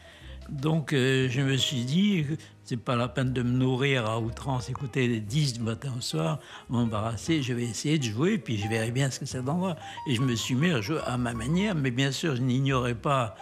Donc 0.51 0.93
euh, 0.93 1.29
je 1.31 1.41
me 1.41 1.57
suis 1.57 1.85
dit, 1.85 2.27
c'est 2.65 2.77
pas 2.77 2.97
la 2.97 3.09
peine 3.09 3.33
de 3.33 3.43
me 3.43 3.51
nourrir 3.51 4.07
à 4.07 4.21
outrance, 4.21 4.69
écouter 4.69 5.09
les 5.09 5.21
10 5.21 5.55
du 5.55 5.61
matin 5.61 5.93
au 5.97 6.01
soir, 6.01 6.39
m'embarrasser, 6.69 7.43
je 7.43 7.53
vais 7.53 7.65
essayer 7.65 7.99
de 7.99 8.05
jouer, 8.05 8.39
puis 8.39 8.59
je 8.59 8.69
verrai 8.69 8.91
bien 8.91 9.11
ce 9.11 9.21
que 9.21 9.27
ça 9.27 9.41
donnera. 9.41 9.77
Et 10.09 10.15
je 10.15 10.21
me 10.21 10.35
suis 10.35 10.55
mis 10.55 10.71
à 10.71 10.81
jouer 10.81 11.01
à 11.07 11.17
ma 11.17 11.33
manière, 11.33 11.75
mais 11.75 11.91
bien 11.91 12.13
sûr, 12.13 12.37
je 12.37 12.43
n'ignorais 12.43 12.95
pas 12.95 13.37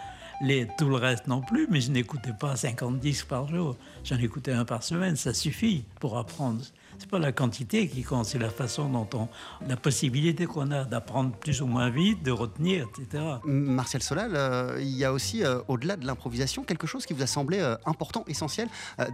tout 0.77 0.89
le 0.89 0.95
reste 0.95 1.27
non 1.27 1.41
plus, 1.41 1.67
mais 1.69 1.79
je 1.79 1.91
n'écoutais 1.91 2.33
pas 2.37 2.55
50 2.55 2.99
disques 2.99 3.27
par 3.27 3.47
jour. 3.47 3.77
J'en 4.03 4.17
écoutais 4.17 4.51
un 4.51 4.65
par 4.65 4.83
semaine, 4.83 5.15
ça 5.15 5.33
suffit 5.33 5.85
pour 5.99 6.17
apprendre 6.17 6.61
c'est 7.03 7.09
pas 7.09 7.19
la 7.19 7.33
quantité 7.33 7.89
qui 7.89 8.03
compte, 8.03 8.25
c'est 8.25 8.39
la 8.39 8.49
façon 8.49 8.87
dont 8.87 9.07
on, 9.13 9.27
la 9.67 9.75
possibilité 9.75 10.45
qu'on 10.45 10.71
a 10.71 10.85
d'apprendre 10.85 11.31
plus 11.35 11.61
ou 11.61 11.67
moins 11.67 11.89
vite, 11.89 12.23
de 12.23 12.31
retenir, 12.31 12.87
etc. 12.87 13.23
Martial 13.43 14.01
Solal, 14.01 14.31
euh, 14.35 14.77
il 14.79 14.95
y 14.95 15.03
a 15.03 15.11
aussi, 15.11 15.43
euh, 15.43 15.59
au-delà 15.67 15.97
de 15.97 16.07
l'improvisation, 16.07 16.63
quelque 16.63 16.87
chose 16.87 17.05
qui 17.05 17.11
vous 17.11 17.21
a 17.21 17.27
semblé 17.27 17.59
euh, 17.59 17.75
important, 17.85 18.23
essentiel 18.27 18.69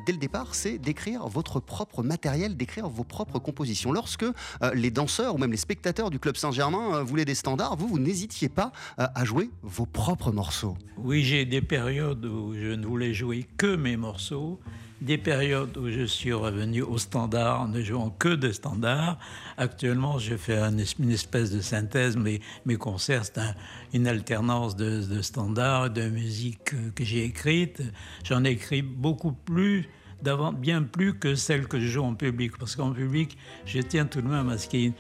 dès 0.05 0.11
le 0.11 0.19
départ, 0.19 0.53
c'est 0.53 0.77
d'écrire 0.77 1.27
votre 1.27 1.59
propre 1.59 2.03
matériel, 2.03 2.55
d'écrire 2.55 2.87
vos 2.89 3.03
propres 3.03 3.39
compositions. 3.39 3.91
Lorsque 3.91 4.25
les 4.73 4.91
danseurs 4.91 5.35
ou 5.35 5.37
même 5.37 5.51
les 5.51 5.57
spectateurs 5.57 6.11
du 6.11 6.19
Club 6.19 6.35
Saint-Germain 6.35 7.01
voulaient 7.01 7.25
des 7.25 7.35
standards, 7.35 7.75
vous, 7.75 7.87
vous 7.87 7.99
n'hésitiez 7.99 8.49
pas 8.49 8.71
à 8.97 9.25
jouer 9.25 9.49
vos 9.63 9.85
propres 9.85 10.31
morceaux. 10.31 10.77
Oui, 10.97 11.23
j'ai 11.23 11.45
des 11.45 11.61
périodes 11.61 12.25
où 12.25 12.53
je 12.53 12.71
ne 12.71 12.85
voulais 12.85 13.13
jouer 13.13 13.47
que 13.57 13.75
mes 13.75 13.97
morceaux 13.97 14.59
des 15.01 15.17
périodes 15.17 15.77
où 15.77 15.89
je 15.89 16.03
suis 16.03 16.33
revenu 16.33 16.81
au 16.81 16.97
standard 16.97 17.61
en 17.61 17.67
ne 17.67 17.81
jouant 17.81 18.09
que 18.09 18.29
de 18.29 18.51
standard. 18.51 19.17
Actuellement, 19.57 20.19
je 20.19 20.35
fais 20.35 20.57
une 20.59 21.11
espèce 21.11 21.51
de 21.51 21.61
synthèse. 21.61 22.17
mais 22.17 22.39
mes 22.65 22.75
concerts, 22.75 23.25
c'est 23.25 23.41
une 23.93 24.07
alternance 24.07 24.75
de, 24.75 25.03
de 25.05 25.21
standard, 25.21 25.89
de 25.89 26.09
musique 26.09 26.73
que 26.95 27.03
j'ai 27.03 27.23
écrite. 27.23 27.81
J'en 28.23 28.43
ai 28.43 28.51
écrit 28.51 28.81
beaucoup 28.81 29.31
plus 29.31 29.89
bien 30.57 30.83
plus 30.83 31.17
que 31.17 31.35
celle 31.35 31.67
que 31.67 31.79
je 31.79 31.87
joue 31.87 32.03
en 32.03 32.15
public. 32.15 32.57
Parce 32.57 32.75
qu'en 32.75 32.91
public, 32.91 33.37
je 33.65 33.79
tiens 33.79 34.05
tout 34.05 34.21
de 34.21 34.27
même 34.27 34.49
à 34.49 34.57
ce 34.57 34.67
qu'il 34.67 34.79
y 34.81 34.85
ait 34.87 34.93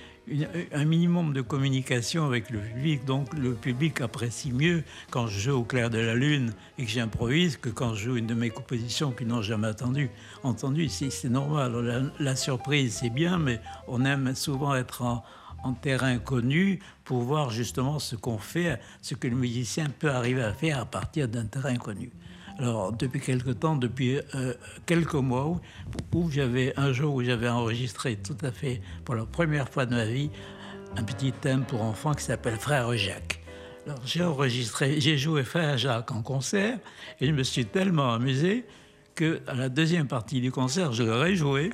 un 0.73 0.85
minimum 0.85 1.33
de 1.33 1.41
communication 1.41 2.25
avec 2.25 2.49
le 2.49 2.59
public. 2.59 3.05
Donc 3.05 3.33
le 3.33 3.53
public 3.53 4.01
apprécie 4.01 4.51
mieux 4.51 4.83
quand 5.11 5.27
je 5.27 5.39
joue 5.39 5.57
au 5.57 5.63
clair 5.63 5.89
de 5.89 5.99
la 5.99 6.15
lune 6.15 6.53
et 6.77 6.85
que 6.85 6.89
j'improvise 6.89 7.57
que 7.57 7.69
quand 7.69 7.93
je 7.95 8.05
joue 8.05 8.17
une 8.17 8.27
de 8.27 8.33
mes 8.33 8.49
compositions 8.49 9.11
qu'ils 9.11 9.27
n'ont 9.27 9.41
jamais 9.41 9.67
entendu. 9.67 10.09
entendu. 10.43 10.89
C'est 10.89 11.29
normal. 11.29 12.11
La, 12.19 12.35
surprise, 12.35 12.99
c'est 13.01 13.09
bien, 13.09 13.37
mais 13.37 13.59
on 13.87 14.05
aime 14.05 14.35
souvent 14.35 14.75
être 14.75 15.01
en, 15.01 15.23
en 15.63 15.73
terrain 15.73 16.17
connu 16.19 16.79
pour 17.03 17.21
voir 17.21 17.49
justement 17.49 17.99
ce 17.99 18.15
qu'on 18.15 18.37
fait, 18.37 18.79
ce 19.01 19.15
que 19.15 19.27
le 19.27 19.35
musicien 19.35 19.87
peut 19.99 20.11
arriver 20.11 20.43
à 20.43 20.53
faire 20.53 20.79
à 20.79 20.85
partir 20.85 21.27
d'un 21.27 21.45
terrain 21.45 21.75
connu. 21.75 22.11
Alors, 22.59 22.91
depuis 22.91 23.21
quelque 23.21 23.51
temps, 23.51 23.77
depuis 23.77 24.19
euh, 24.35 24.53
quelques 24.85 25.13
mois, 25.13 25.59
où, 26.13 26.29
j'avais 26.29 26.73
un 26.77 26.91
jour 26.91 27.15
où 27.15 27.23
j'avais 27.23 27.47
enregistré 27.47 28.17
tout 28.17 28.37
à 28.41 28.51
fait 28.51 28.81
pour 29.05 29.15
la 29.15 29.25
première 29.25 29.69
fois 29.69 29.85
de 29.85 29.95
ma 29.95 30.05
vie 30.05 30.29
un 30.97 31.03
petit 31.03 31.31
thème 31.31 31.63
pour 31.63 31.83
enfants 31.83 32.13
qui 32.13 32.23
s'appelle 32.23 32.57
Frère 32.57 32.95
Jacques. 32.97 33.41
Alors, 33.85 34.01
j'ai 34.05 34.23
enregistré, 34.23 34.99
j'ai 34.99 35.17
joué 35.17 35.43
Frère 35.43 35.77
Jacques 35.77 36.11
en 36.11 36.21
concert 36.21 36.79
et 37.21 37.27
je 37.27 37.31
me 37.31 37.43
suis 37.43 37.65
tellement 37.65 38.13
amusé 38.13 38.65
que 39.15 39.39
à 39.47 39.53
la 39.53 39.69
deuxième 39.69 40.07
partie 40.07 40.41
du 40.41 40.51
concert, 40.51 40.91
je 40.91 41.03
l'aurais 41.03 41.35
joué. 41.35 41.71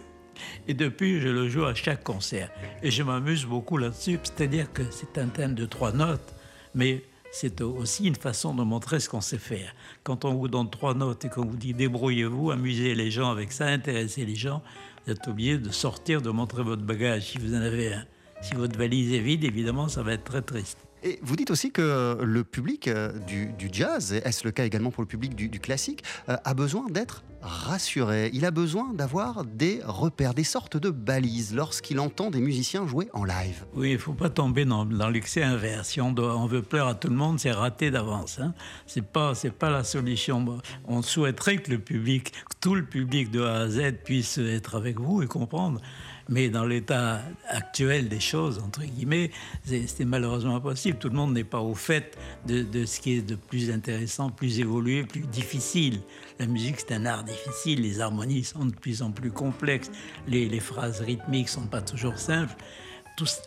Et 0.68 0.74
depuis, 0.74 1.20
je 1.20 1.30
le 1.30 1.50
joue 1.50 1.66
à 1.66 1.74
chaque 1.74 2.04
concert. 2.04 2.52
Et 2.84 2.92
je 2.92 3.02
m'amuse 3.02 3.46
beaucoup 3.46 3.78
là-dessus, 3.78 4.20
c'est-à-dire 4.22 4.72
que 4.72 4.84
c'est 4.92 5.18
un 5.18 5.28
thème 5.28 5.56
de 5.56 5.66
trois 5.66 5.94
notes, 5.94 6.36
mais 6.76 7.04
c'est 7.36 7.60
aussi 7.60 8.06
une 8.06 8.16
façon 8.16 8.56
de 8.56 8.64
montrer 8.64 9.02
ce 9.02 9.10
qu'on 9.10 9.20
sait 9.20 9.38
faire. 9.38 9.76
Quand 10.06 10.24
on 10.24 10.36
vous 10.36 10.48
donne 10.48 10.70
trois 10.70 10.94
notes 10.94 11.26
et 11.26 11.30
qu'on 11.30 11.44
vous 11.44 11.58
dit 11.58 11.74
débrouillez-vous, 11.74 12.52
amusez 12.52 12.96
les 12.96 13.12
gens 13.12 13.30
avec 13.30 13.52
ça, 13.52 13.66
intéressez 13.66 14.26
les 14.26 14.36
gens, 14.36 14.62
vous 15.06 15.12
êtes 15.12 15.28
obligé 15.28 15.58
de 15.58 15.70
sortir, 15.70 16.22
de 16.22 16.30
montrer 16.30 16.64
votre 16.64 16.84
bagage 16.84 17.32
si 17.32 17.38
vous 17.38 17.54
en 17.54 17.58
avez 17.62 17.94
un. 17.94 18.06
Si 18.42 18.54
votre 18.56 18.80
valise 18.80 19.12
est 19.12 19.20
vide, 19.20 19.44
évidemment, 19.44 19.90
ça 19.90 20.02
va 20.02 20.14
être 20.14 20.24
très 20.24 20.44
triste. 20.44 20.78
Et 21.06 21.20
vous 21.22 21.36
dites 21.36 21.52
aussi 21.52 21.70
que 21.70 22.18
le 22.20 22.44
public 22.44 22.88
euh, 22.88 23.12
du, 23.28 23.70
jazz, 23.72 24.12
est-ce 24.12 24.44
le 24.44 24.50
cas 24.50 24.66
également 24.66 24.90
pour 24.90 25.04
le 25.04 25.08
public 25.08 25.36
du, 25.36 25.60
classique, 25.60 26.04
euh, 26.30 26.36
a 26.44 26.54
besoin 26.56 26.88
d'être 26.90 27.24
rassuré. 27.44 28.32
Il 28.34 28.44
a 28.44 28.50
besoin 28.50 28.92
d'avoir 28.92 29.46
des 29.46 29.82
repères, 29.86 30.34
des 30.34 30.44
sortes 30.44 30.78
de 30.78 30.90
balises 30.90 31.54
lorsqu'il 31.54 32.00
entend 32.00 32.32
des 32.32 32.42
musiciens 32.42 32.88
jouer 32.88 33.08
en 33.14 33.24
live. 33.24 33.66
Oui, 33.76 33.92
il 33.92 33.94
ne 33.94 34.00
faut 34.00 34.14
pas 34.14 34.32
tomber 34.32 34.66
dans, 34.66 34.84
l'excès 34.84 35.44
inverse. 35.44 35.90
Si 35.90 36.02
on, 36.02 36.12
veut 36.48 36.64
plaire 36.64 36.88
à 36.88 36.96
tout 36.96 37.10
le 37.10 37.16
monde, 37.16 37.40
c'est 37.40 37.52
raté 37.52 37.92
d'avance. 37.92 38.40
Hein. 38.40 38.56
Ce 38.88 39.00
n'est 39.00 39.06
pas, 39.06 39.34
pas 39.60 39.70
la 39.70 39.84
solution. 39.84 40.60
On 40.88 41.04
souhaiterait 41.04 41.58
que 41.58 41.70
le 41.70 41.78
public, 41.78 42.32
que 42.32 42.56
tout 42.60 42.74
le 42.74 42.84
public 42.84 43.30
de 43.30 43.44
A 43.44 43.60
à 43.60 43.70
Z 43.70 43.92
puisse 44.04 44.40
être 44.40 44.74
avec 44.74 45.00
vous 45.00 45.22
et 45.22 45.28
comprendre. 45.28 45.82
Mais 46.28 46.50
dans 46.50 46.66
l'état 46.66 47.22
actuel 47.48 48.10
des 48.10 48.20
choses, 48.20 48.60
entre 48.60 48.84
guillemets, 48.84 49.32
c'est 49.64 50.06
malheureusement 50.06 50.56
impossible. 50.56 50.98
Tout 50.98 51.10
le 51.10 51.16
monde 51.16 51.34
n'est 51.34 51.44
pas 51.44 51.62
au 51.62 51.76
fait 51.76 52.18
de, 52.48 52.86
ce 52.86 53.00
qui 53.00 53.18
est 53.18 53.22
de 53.22 53.36
plus 53.36 53.70
intéressant, 53.72 54.30
plus 54.32 54.60
évolué, 54.60 55.04
plus 55.04 55.22
difficile. 55.22 56.02
La 56.40 56.48
musique, 56.48 56.80
c'est 56.80 56.94
un 56.94 57.06
art 57.06 57.24
difficile. 57.24 57.82
Les 57.82 58.00
harmonies 58.02 58.44
sont 58.44 58.66
de 58.66 58.76
plus 58.76 59.02
en 59.02 59.12
plus 59.12 59.32
complexes. 59.32 59.92
Les, 60.28 60.50
les 60.50 60.60
phrases 60.60 61.02
rythmiques 61.02 61.50
sont 61.50 61.68
pas 61.68 61.82
toujours 61.82 62.18
simples 62.18 62.56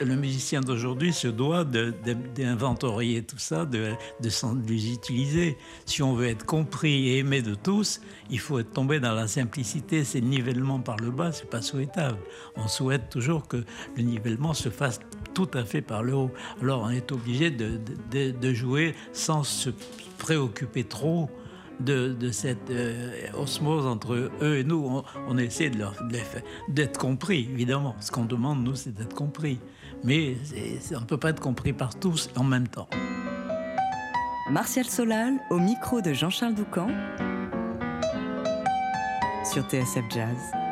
le 0.01 0.17
musicien 0.17 0.61
d'aujourd'hui 0.61 1.13
se 1.13 1.29
doit 1.29 1.65
d'inventorier 1.65 3.23
tout 3.23 3.39
ça, 3.39 3.65
de, 3.65 3.93
les 4.21 4.93
utiliser. 4.93 5.59
Si 5.85 6.03
on 6.03 6.15
veut 6.15 6.29
être 6.29 6.47
compris 6.47 7.09
et 7.09 7.19
aimé 7.19 7.43
de 7.43 7.55
tous, 7.55 8.01
il 8.31 8.39
faut 8.39 8.59
être 8.59 8.73
tombé 8.73 9.01
dans 9.01 9.13
la 9.13 9.29
simplicité. 9.29 10.05
C'est 10.05 10.21
le 10.21 10.27
nivellement 10.27 10.81
par 10.81 10.97
le 10.97 11.11
bas, 11.11 11.33
c'est 11.33 11.51
pas 11.51 11.63
souhaitable. 11.63 12.19
On 12.57 12.69
souhaite 12.69 13.11
toujours 13.11 13.47
que 13.47 13.65
le 13.97 14.03
nivellement 14.03 14.55
se 14.55 14.71
fasse 14.71 15.01
tout 15.35 15.51
à 15.55 15.65
fait 15.65 15.83
par 15.83 16.03
le 16.03 16.15
haut. 16.15 16.31
Alors 16.63 16.83
on 16.83 16.91
est 16.91 17.13
obligé 17.13 17.51
de 17.51 18.55
jouer 18.55 18.95
sans 19.13 19.45
se 19.45 19.71
préoccuper 20.19 20.85
trop 20.85 21.31
de, 21.81 22.31
cette 22.31 22.71
euh, 22.71 23.31
osmose 23.35 23.87
entre 23.87 24.15
eux 24.15 24.57
et 24.57 24.65
nous. 24.65 25.03
On, 25.29 25.39
essaie 25.39 25.71
d'être 26.69 26.99
compris, 26.99 27.49
évidemment. 27.53 27.97
Ce 28.01 28.11
qu'on 28.11 28.25
demande, 28.25 28.65
nous, 28.65 28.75
c'est 28.75 28.95
d'être 28.95 29.15
compris. 29.15 29.59
Mais 30.05 30.37
on 30.95 31.01
ne 31.01 31.07
peut 31.07 31.17
pas 31.17 31.31
être 31.31 31.41
compris 31.41 31.73
par 31.73 31.99
tous 31.99 32.31
en 32.37 32.45
même 32.45 32.69
temps. 32.69 32.89
Martial 34.51 34.87
Solal, 34.87 35.35
au 35.51 35.59
micro 35.59 36.01
de 36.01 36.13
Jean-Charles 36.13 36.55
Doucan, 36.55 36.89
sur 39.45 39.63
TSF 39.69 40.05
Jazz. 40.11 40.68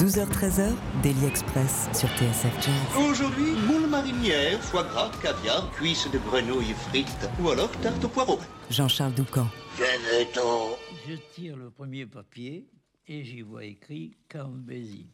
12h-13h, 0.00 0.72
Daily 1.02 1.26
Express 1.26 1.90
sur 1.92 2.08
TSF 2.16 2.54
Jazz. 2.64 3.06
Aujourd'hui, 3.06 3.52
moule 3.68 3.86
marinière, 3.86 4.58
foie 4.62 4.84
gras, 4.84 5.10
caviar, 5.20 5.70
cuisses 5.72 6.10
de 6.10 6.16
grenouille 6.16 6.72
frites 6.72 7.28
ou 7.38 7.50
alors 7.50 7.70
tarte 7.82 8.02
au 8.02 8.08
poireau. 8.08 8.38
Jean-Charles 8.70 9.12
Doucan. 9.12 9.46
Venez-t'en 9.76 10.70
Je 11.06 11.16
tire 11.34 11.54
le 11.58 11.68
premier 11.68 12.06
papier 12.06 12.66
et 13.08 13.24
j'y 13.24 13.42
vois 13.42 13.66
écrit 13.66 14.16
Basie. 14.34 15.06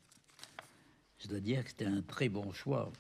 Je 1.19 1.27
dois 1.27 1.41
dire 1.41 1.65
que 1.65 1.71
c'était 1.71 1.87
un 1.87 2.03
très 2.03 2.29
bon 2.29 2.53
choix. 2.53 2.93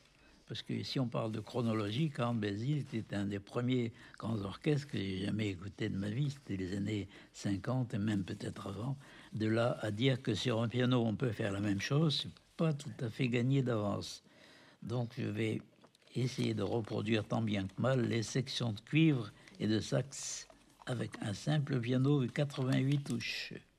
Parce 0.48 0.62
que 0.62 0.82
si 0.82 0.98
on 0.98 1.06
parle 1.06 1.30
de 1.30 1.40
chronologie, 1.40 2.10
Basie 2.34 2.84
était 2.92 3.14
un 3.14 3.26
des 3.26 3.38
premiers 3.38 3.92
grands 4.18 4.40
orchestres 4.42 4.88
que 4.88 4.98
j'ai 4.98 5.24
jamais 5.24 5.50
écouté 5.50 5.88
de 5.88 5.96
ma 5.96 6.10
vie. 6.10 6.30
C'était 6.30 6.56
les 6.56 6.76
années 6.76 7.06
50 7.32 7.94
et 7.94 7.98
même 7.98 8.24
peut-être 8.24 8.66
avant. 8.66 8.96
De 9.36 9.48
là 9.48 9.76
à 9.82 9.90
dire 9.90 10.22
que 10.22 10.34
sur 10.34 10.62
un 10.62 10.68
piano 10.68 11.04
on 11.04 11.14
peut 11.14 11.30
faire 11.30 11.52
la 11.52 11.60
même 11.60 11.80
chose, 11.80 12.20
c'est 12.22 12.32
pas 12.56 12.72
tout 12.72 13.04
à 13.04 13.10
fait 13.10 13.28
gagné 13.28 13.60
d'avance. 13.60 14.22
Donc 14.82 15.10
je 15.18 15.26
vais 15.26 15.60
essayer 16.14 16.54
de 16.54 16.62
reproduire 16.62 17.22
tant 17.22 17.42
bien 17.42 17.66
que 17.66 17.82
mal 17.82 18.00
les 18.08 18.22
sections 18.22 18.72
de 18.72 18.80
cuivre 18.80 19.30
et 19.60 19.66
de 19.66 19.78
sax 19.78 20.48
avec 20.86 21.10
un 21.20 21.34
simple 21.34 21.78
piano 21.78 22.22
de 22.22 22.28
88 22.28 23.04
touches.« 23.04 23.52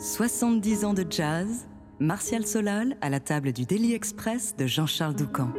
70 0.00 0.86
ans 0.86 0.94
de 0.94 1.04
jazz, 1.10 1.68
Martial 1.98 2.46
Solal 2.46 2.96
à 3.02 3.10
la 3.10 3.20
table 3.20 3.52
du 3.52 3.66
Daily 3.66 3.92
Express 3.92 4.56
de 4.56 4.66
Jean-Charles 4.66 5.14
Doucan. 5.14 5.52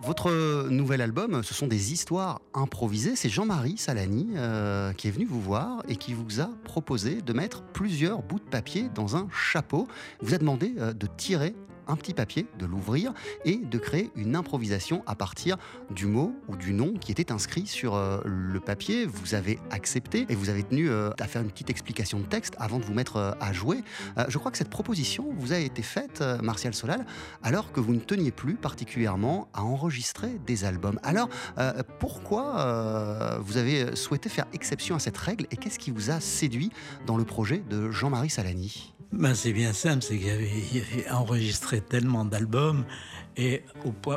Votre 0.00 0.68
nouvel 0.68 1.00
album, 1.00 1.42
ce 1.42 1.52
sont 1.52 1.66
des 1.66 1.92
histoires 1.92 2.40
improvisées. 2.54 3.16
C'est 3.16 3.28
Jean-Marie 3.28 3.78
Salani 3.78 4.28
euh, 4.36 4.92
qui 4.92 5.08
est 5.08 5.10
venu 5.10 5.24
vous 5.24 5.40
voir 5.40 5.82
et 5.88 5.96
qui 5.96 6.14
vous 6.14 6.40
a 6.40 6.50
proposé 6.62 7.20
de 7.20 7.32
mettre 7.32 7.64
plusieurs 7.64 8.22
bouts 8.22 8.38
de 8.38 8.48
papier 8.48 8.88
dans 8.94 9.16
un 9.16 9.26
chapeau. 9.32 9.88
Vous 10.20 10.32
a 10.32 10.38
demandé 10.38 10.74
euh, 10.78 10.92
de 10.92 11.08
tirer 11.08 11.56
un 11.90 11.96
petit 11.96 12.14
papier, 12.14 12.46
de 12.58 12.66
l'ouvrir 12.66 13.12
et 13.44 13.56
de 13.56 13.78
créer 13.78 14.10
une 14.16 14.36
improvisation 14.36 15.02
à 15.06 15.14
partir 15.14 15.56
du 15.90 16.06
mot 16.06 16.34
ou 16.48 16.56
du 16.56 16.72
nom 16.72 16.94
qui 16.94 17.12
était 17.12 17.32
inscrit 17.32 17.66
sur 17.66 17.94
euh, 17.94 18.20
le 18.24 18.60
papier. 18.60 19.06
Vous 19.06 19.34
avez 19.34 19.58
accepté 19.70 20.26
et 20.28 20.34
vous 20.34 20.48
avez 20.48 20.62
tenu 20.62 20.88
euh, 20.88 21.10
à 21.18 21.26
faire 21.26 21.42
une 21.42 21.50
petite 21.50 21.70
explication 21.70 22.20
de 22.20 22.24
texte 22.24 22.54
avant 22.58 22.78
de 22.78 22.84
vous 22.84 22.94
mettre 22.94 23.16
euh, 23.16 23.32
à 23.40 23.52
jouer. 23.52 23.82
Je 24.28 24.38
crois 24.38 24.50
que 24.50 24.58
cette 24.58 24.70
proposition 24.70 25.26
vous 25.36 25.52
a 25.52 25.58
été 25.58 25.82
faite, 25.82 26.22
Martial 26.42 26.74
Solal, 26.74 27.04
alors 27.42 27.72
que 27.72 27.80
vous 27.80 27.92
ne 27.92 28.00
teniez 28.00 28.30
plus 28.30 28.54
particulièrement 28.54 29.48
à 29.54 29.62
enregistrer 29.62 30.38
des 30.46 30.64
albums. 30.64 30.98
Alors, 31.02 31.28
pourquoi 31.98 33.38
vous 33.40 33.56
avez 33.56 33.96
souhaité 33.96 34.28
faire 34.28 34.46
exception 34.52 34.96
à 34.96 34.98
cette 34.98 35.16
règle 35.16 35.46
et 35.50 35.56
qu'est-ce 35.56 35.78
qui 35.78 35.90
vous 35.90 36.10
a 36.10 36.20
séduit 36.20 36.70
dans 37.06 37.16
le 37.16 37.24
projet 37.24 37.62
de 37.68 37.90
Jean-Marie 37.90 38.30
Salani? 38.30 38.94
Ben, 39.12 39.34
c'est 39.34 39.52
bien 39.52 39.72
simple, 39.72 40.02
c'est 40.02 40.18
que 40.18 40.24
j'avais 40.24 41.10
enregistré 41.10 41.80
tellement 41.80 42.24
d'albums 42.24 42.84
et 43.36 43.62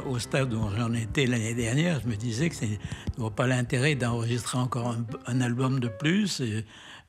au, 0.08 0.20
stade 0.20 0.54
où 0.54 0.70
j'en 0.78 0.94
étais 0.94 1.26
l'année 1.26 1.56
dernière, 1.56 2.00
je 2.02 2.08
me 2.08 2.16
disais 2.16 2.50
que 2.50 2.56
c'est 2.56 2.80
ne 3.18 3.30
pas 3.30 3.48
l'intérêt 3.48 3.96
d'enregistrer 3.96 4.58
encore 4.58 4.96
un, 5.26 5.42
album 5.42 5.80
de 5.80 5.88
plus. 5.88 6.44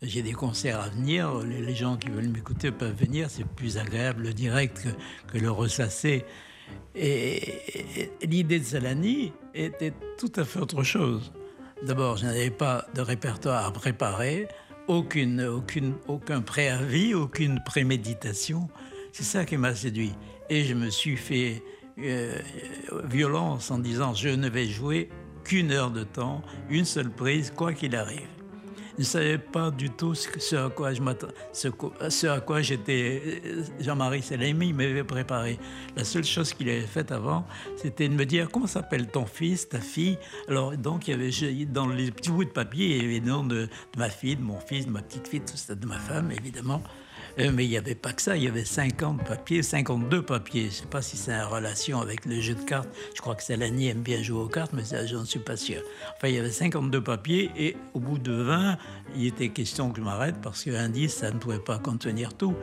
J'ai 0.01 0.23
des 0.23 0.33
concerts 0.33 0.81
à 0.81 0.89
venir, 0.89 1.41
les, 1.41 1.75
gens 1.75 1.97
qui 1.97 2.09
veulent 2.09 2.29
m'écouter 2.29 2.71
peuvent 2.71 2.95
venir, 2.95 3.31
c'est 3.31 3.47
plus 3.47 3.79
agréable 3.79 4.23
le 4.23 4.33
direct 4.33 4.83
que, 4.83 5.33
que 5.33 5.39
le 5.43 5.51
ressasser. 5.51 6.25
Et, 6.95 8.11
et 8.21 8.27
l'idée 8.27 8.61
de 8.61 8.65
Salani 8.65 9.33
était 9.55 9.93
tout 10.19 10.33
à 10.37 10.45
fait 10.45 10.61
autre 10.61 10.83
chose. 10.85 11.33
D'abord, 11.83 12.17
je 12.17 12.27
n'avais 12.27 12.51
pas 12.51 12.87
de 12.95 13.01
répertoire 13.01 13.67
à 13.67 13.73
préparer, 13.73 14.49
aucune, 14.89 15.95
aucun 16.09 16.41
préavis, 16.43 17.15
aucune 17.15 17.61
préméditation. 17.65 18.69
C'est 19.13 19.25
ça 19.25 19.45
qui 19.45 19.57
m'a 19.57 19.75
séduit. 19.75 20.13
Et 20.51 20.65
je 20.65 20.75
me 20.75 20.91
suis 20.91 21.17
fait 21.17 21.63
euh, 21.99 22.39
violence 23.05 23.71
en 23.71 23.79
disant 23.79 24.15
je 24.15 24.29
ne 24.29 24.49
vais 24.49 24.67
jouer 24.67 25.09
qu'une 25.45 25.71
heure 25.73 25.91
de 25.91 26.05
temps, 26.05 26.43
une 26.71 26.85
seule 26.85 27.11
prise, 27.11 27.53
quoi 27.55 27.73
qu'il 27.73 27.95
arrive. 27.95 28.29
Je 28.97 29.01
ne 29.01 29.05
savais 29.05 29.39
pas 29.39 29.73
du 29.73 29.91
tout 29.91 30.15
ce, 30.15 30.55
à 30.55 30.71
quoi 30.71 30.95
je 30.95 31.01
ce, 31.53 32.27
à 32.29 32.41
quoi 32.41 32.63
j'étais. 32.63 33.41
euh, 33.45 33.65
Jean-Marie 33.81 34.23
Salemi 34.23 34.73
m'avait 34.73 35.03
préparé. 35.03 35.59
La 35.97 36.05
seule 36.05 36.25
chose 36.25 36.55
qu'il 36.55 36.69
avait 36.69 36.83
faite 36.83 37.11
avant, 37.11 37.45
c'était 37.77 38.09
de 38.09 38.15
me 38.15 38.25
dire 38.25 38.49
comment 38.53 38.69
s'appelle 38.69 39.09
ton 39.09 39.27
fils, 39.27 39.69
ta 39.69 39.81
fille? 39.81 40.17
Alors 40.49 40.77
donc 40.77 41.09
il 41.09 41.11
y 41.11 41.15
avait 41.15 41.65
dans 41.67 41.89
les 41.89 42.13
petits 42.13 42.31
bouts 42.31 42.45
de 42.45 42.51
papier, 42.51 42.97
il 42.97 43.03
y 43.03 43.05
avait 43.05 43.19
le 43.19 43.27
nom 43.27 43.43
de, 43.45 43.63
de 43.65 43.99
ma 43.99 44.09
fille, 44.09 44.37
de 44.37 44.43
mon 44.43 44.61
fils, 44.61 44.87
de 44.87 44.91
ma 44.93 45.03
petite 45.03 45.27
fille, 45.27 45.41
tout 45.41 45.57
ça, 45.57 45.75
de 45.75 45.87
ma 45.87 45.99
femme 45.99 46.31
évidemment. 46.31 46.81
Euh, 47.41 47.51
mais 47.53 47.65
il 47.65 47.71
n'y 47.71 47.77
avait 47.77 47.97
pas 47.97 48.13
que 48.13 48.23
ça, 48.23 48.37
il 48.37 48.45
y 48.45 48.49
avait 48.49 48.65
50 48.65 49.25
papiers, 49.25 49.63
52 49.63 50.23
papiers. 50.23 50.63
Je 50.63 50.67
ne 50.67 50.73
sais 50.73 50.87
pas 50.87 51.03
si 51.03 51.17
c'est 51.17 51.35
en 51.35 51.49
relation 51.49 52.01
avec 52.01 52.27
le 52.27 52.41
jeu 52.41 52.55
de 52.55 52.61
cartes. 52.63 52.89
Je 53.17 53.21
crois 53.21 53.35
que 53.35 53.43
Salani 53.43 53.89
aime 53.89 54.03
bien 54.03 54.23
jouer 54.23 54.41
aux 54.43 54.49
cartes, 54.49 54.73
mais 54.73 54.85
ça, 54.85 55.05
j'en 55.05 55.25
suis 55.25 55.41
pas 55.41 55.57
sûr. 55.57 55.83
Enfin, 56.17 56.29
il 56.29 56.35
y 56.35 56.39
avait 56.39 56.51
52 56.53 57.03
papiers 57.03 57.51
et 57.57 57.77
au 57.93 57.99
bout 58.01 58.19
de 58.19 58.33
20, 58.33 58.79
il 59.17 59.27
était 59.27 59.49
question 59.49 59.91
que 59.91 59.99
je 59.99 60.05
m'arrête 60.05 60.37
parce 60.43 60.63
qu'un 60.63 60.89
10, 60.89 61.09
ça 61.09 61.31
ne 61.33 61.39
pouvait 61.39 61.59
pas 61.59 61.79
contenir 61.79 62.35
tout. 62.35 62.55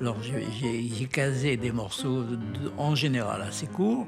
Alors 0.00 0.18
j'ai- 0.22 1.06
casé 1.06 1.56
des 1.56 1.72
morceaux 1.72 2.24
en 2.76 2.94
général 2.94 3.40
assez 3.42 3.66
courts. 3.66 4.06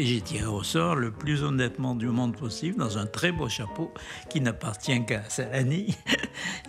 Et 0.00 0.04
j'ai 0.04 0.20
tiré 0.20 0.46
au 0.46 0.62
sort 0.62 0.94
le 0.94 1.10
plus 1.10 1.42
honnêtement 1.42 1.96
du 1.96 2.06
monde 2.06 2.36
possible 2.36 2.78
dans 2.78 2.98
un 2.98 3.06
très 3.06 3.32
beau 3.32 3.48
chapeau 3.48 3.92
qui 4.30 4.40
n'appartient 4.40 5.04
qu'à 5.04 5.28
Salani. 5.28 5.92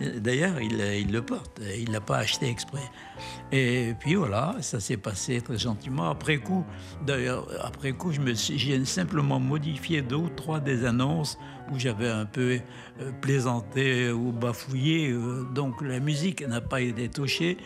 D'ailleurs, 0.16 0.60
il, 0.60 1.12
le 1.12 1.22
porte, 1.22 1.60
il 1.78 1.90
ne 1.90 1.92
l'a 1.92 2.00
pas 2.00 2.18
acheté 2.18 2.48
exprès. 2.48 2.82
Et 3.52 3.94
puis 4.00 4.16
voilà, 4.16 4.56
ça 4.62 4.80
s'est 4.80 4.96
passé 4.96 5.40
très 5.42 5.58
gentiment. 5.58 6.10
Après 6.10 6.38
coup, 6.38 6.64
d'ailleurs, 7.06 7.46
après 7.62 7.92
coup, 7.92 8.10
j'ai 8.12 8.84
simplement 8.84 9.38
modifié 9.38 10.02
deux 10.02 10.16
ou 10.16 10.28
trois 10.28 10.58
des 10.58 10.84
annonces 10.84 11.38
où 11.70 11.78
j'avais 11.78 12.10
un 12.10 12.26
peu 12.26 12.58
euh, 13.00 13.12
plaisanté 13.20 14.10
ou 14.10 14.32
bafouillé. 14.32 15.10
Euh, 15.12 15.44
donc 15.54 15.82
la 15.82 16.00
musique 16.00 16.44
n'a 16.48 16.60
pas 16.60 16.80
été 16.80 17.08
touchée. 17.08 17.58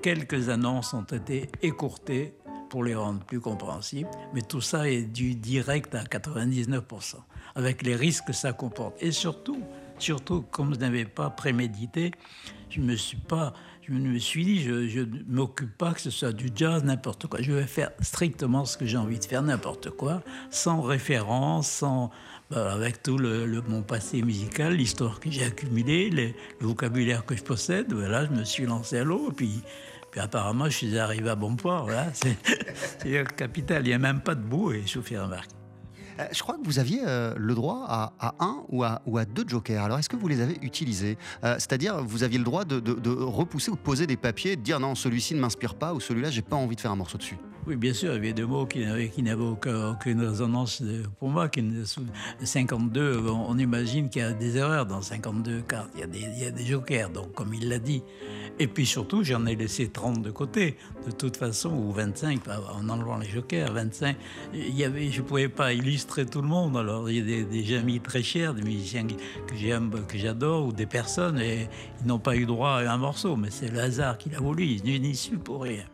Quelques 0.00 0.48
annonces 0.48 0.94
ont 0.94 1.04
été 1.04 1.50
écourtées 1.62 2.34
pour 2.72 2.84
les 2.84 2.94
rendre 2.94 3.20
plus 3.20 3.38
compréhensibles, 3.38 4.08
mais 4.32 4.40
tout 4.40 4.62
ça 4.62 4.88
est 4.88 5.02
du 5.02 5.34
direct 5.34 5.94
à 5.94 6.04
99%, 6.04 7.16
avec 7.54 7.82
les 7.82 7.94
risques 7.94 8.28
que 8.28 8.32
ça 8.32 8.54
comporte. 8.54 8.96
Et 9.02 9.12
surtout, 9.12 9.60
surtout, 9.98 10.40
comme 10.50 10.72
je 10.72 10.80
n'avais 10.80 11.04
pas 11.04 11.28
prémédité, 11.28 12.12
je 12.70 12.80
me 12.80 12.96
suis 12.96 13.18
pas, 13.18 13.52
je 13.82 13.92
me 13.92 14.18
suis 14.18 14.46
dit, 14.46 14.62
je 14.62 15.00
ne 15.00 15.22
m'occupe 15.28 15.76
pas 15.76 15.92
que 15.92 16.00
ce 16.00 16.08
soit 16.08 16.32
du 16.32 16.48
jazz, 16.54 16.82
n'importe 16.82 17.26
quoi. 17.26 17.42
Je 17.42 17.52
vais 17.52 17.66
faire 17.66 17.90
strictement 18.00 18.64
ce 18.64 18.78
que 18.78 18.86
j'ai 18.86 18.96
envie 18.96 19.18
de 19.18 19.24
faire, 19.26 19.42
n'importe 19.42 19.90
quoi, 19.90 20.22
sans 20.50 20.80
référence, 20.80 21.68
sans, 21.68 22.10
bah, 22.50 22.72
avec 22.72 23.02
tout 23.02 23.18
le, 23.18 23.62
mon 23.68 23.82
passé 23.82 24.22
musical, 24.22 24.72
l'histoire 24.72 25.20
que 25.20 25.30
j'ai 25.30 25.44
accumulée, 25.44 26.08
le 26.08 26.32
vocabulaire 26.66 27.26
que 27.26 27.36
je 27.36 27.42
possède. 27.42 27.92
Voilà, 27.92 28.24
je 28.24 28.30
me 28.30 28.44
suis 28.44 28.64
lancé 28.64 28.96
à 28.96 29.04
l'eau, 29.04 29.30
puis 29.36 29.60
puis 30.12 30.20
apparemment, 30.20 30.66
je 30.66 30.76
suis 30.76 30.98
arrivé 30.98 31.30
à 31.30 31.34
bon 31.34 31.56
port. 31.56 31.84
Voilà. 31.84 32.12
C'est 33.02 33.34
capital. 33.34 33.82
Il 33.84 33.88
n'y 33.88 33.94
a 33.94 33.98
même 33.98 34.20
pas 34.20 34.34
de 34.34 34.42
bout 34.42 34.72
et 34.72 34.86
je 34.86 34.98
vous 34.98 35.04
fais. 35.04 35.16
Euh, 36.18 36.26
je 36.32 36.42
crois 36.42 36.56
que 36.56 36.64
vous 36.64 36.78
aviez 36.78 37.00
euh, 37.06 37.34
le 37.36 37.54
droit 37.54 37.84
à, 37.88 38.34
un 38.40 38.62
ou 38.68 38.84
à, 38.84 39.02
ou 39.06 39.18
à, 39.18 39.24
deux 39.24 39.44
jokers. 39.46 39.82
Alors, 39.82 39.98
est-ce 39.98 40.08
que 40.08 40.16
vous 40.16 40.28
les 40.28 40.40
avez 40.40 40.58
utilisés? 40.62 41.16
Euh, 41.44 41.54
C'est-à-dire, 41.58 42.02
vous 42.02 42.22
aviez 42.22 42.38
le 42.38 42.44
droit 42.44 42.64
de, 42.64 43.10
repousser 43.10 43.70
ou 43.70 43.76
de 43.76 43.80
poser 43.80 44.06
des 44.06 44.16
papiers, 44.16 44.56
de 44.56 44.62
dire 44.62 44.80
non, 44.80 44.94
celui-ci 44.94 45.34
ne 45.34 45.40
m'inspire 45.40 45.74
pas 45.74 45.94
ou 45.94 46.00
celui-là, 46.00 46.30
j'ai 46.30 46.42
pas 46.42 46.56
envie 46.56 46.76
de 46.76 46.80
faire 46.80 46.92
un 46.92 46.96
morceau 46.96 47.18
dessus? 47.18 47.36
Oui, 47.64 47.76
bien 47.76 47.94
sûr, 47.94 48.10
il 48.10 48.14
y 48.16 48.18
avait 48.18 48.32
des 48.32 48.42
mots 48.42 48.66
qui 48.66 48.80
n'avaient, 48.80 49.12
n'avaient 49.18 49.44
aucune, 49.44 50.20
résonance 50.20 50.82
pour 51.20 51.28
moi. 51.28 51.48
Qui, 51.48 51.64
52, 52.42 53.22
on, 53.28 53.56
imagine 53.56 54.10
qu'il 54.10 54.20
y 54.20 54.24
a 54.24 54.32
des 54.32 54.56
erreurs 54.56 54.84
dans 54.84 55.00
52 55.00 55.62
cartes. 55.62 55.90
Il 55.94 56.00
y 56.00 56.02
a 56.02 56.06
des, 56.08 56.18
il 56.18 56.42
y 56.42 56.44
a 56.44 56.50
des 56.50 56.64
jokers, 56.64 57.10
donc 57.10 57.32
comme 57.34 57.54
il 57.54 57.68
l'a 57.68 57.78
dit. 57.78 58.02
Et 58.58 58.66
puis 58.66 58.84
surtout, 58.84 59.22
j'en 59.22 59.46
ai 59.46 59.54
laissé 59.54 59.88
30 59.88 60.22
de 60.22 60.30
côté, 60.32 60.76
de 61.06 61.12
toute 61.12 61.36
façon, 61.36 61.70
ou 61.70 61.92
25, 61.92 62.40
en 62.48 62.88
enlevant 62.88 63.18
les 63.18 63.28
jokers, 63.28 63.72
25. 63.72 64.16
Il 64.54 64.76
y 64.76 64.82
avait, 64.82 65.10
je 65.10 65.22
ne 65.22 65.26
pouvais 65.26 65.48
pas 65.48 65.72
illustrer 65.72 66.01
tout 66.06 66.42
le 66.42 66.48
monde. 66.48 66.76
Alors, 66.76 67.08
il 67.10 67.16
y 67.16 67.40
a 67.40 67.44
des, 67.44 67.76
amis 67.76 68.00
très 68.00 68.22
chers, 68.22 68.54
des 68.54 68.62
musiciens 68.62 69.06
que 69.06 69.54
j'aime, 69.54 69.90
que 70.06 70.18
j'adore, 70.18 70.66
ou 70.66 70.72
des 70.72 70.86
personnes, 70.86 71.38
et 71.38 71.68
ils 72.00 72.06
n'ont 72.06 72.18
pas 72.18 72.36
eu 72.36 72.46
droit 72.46 72.80
à 72.80 72.92
un 72.92 72.98
morceau. 72.98 73.36
Mais 73.36 73.50
c'est 73.50 73.68
le 73.68 73.80
hasard 73.80 74.18
qui 74.18 74.30
l'a 74.30 74.38
voulu, 74.38 74.64
ils 74.64 75.02
n'y 75.02 75.14
su 75.14 75.38
pour 75.38 75.62
rien. 75.62 75.84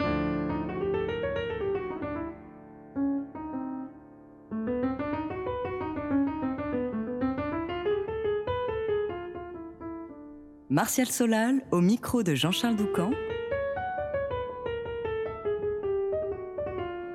Martial 10.70 11.06
Solal 11.06 11.62
au 11.72 11.80
micro 11.80 12.22
de 12.22 12.34
Jean-Charles 12.34 12.76
Doucan 12.76 13.10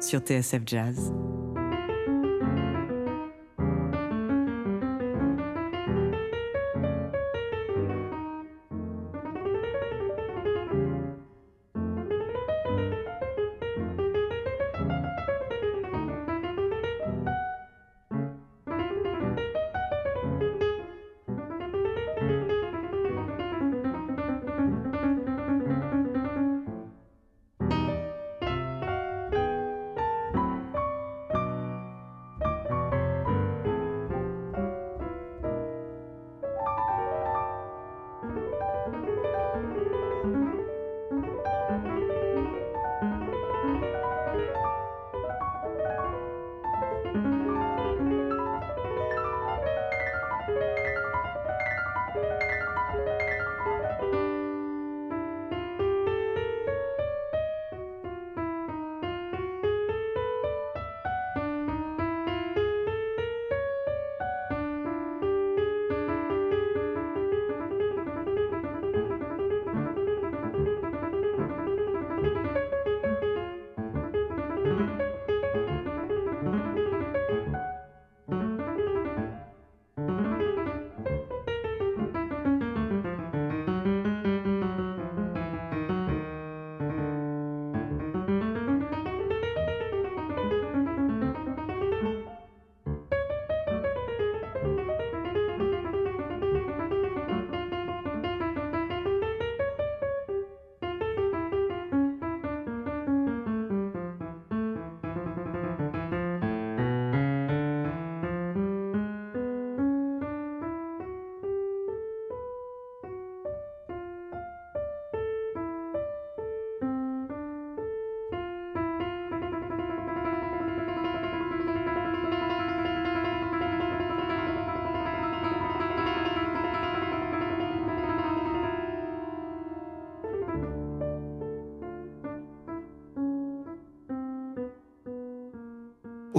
sur 0.01 0.19
TSF 0.19 0.63
Jazz. 0.65 1.13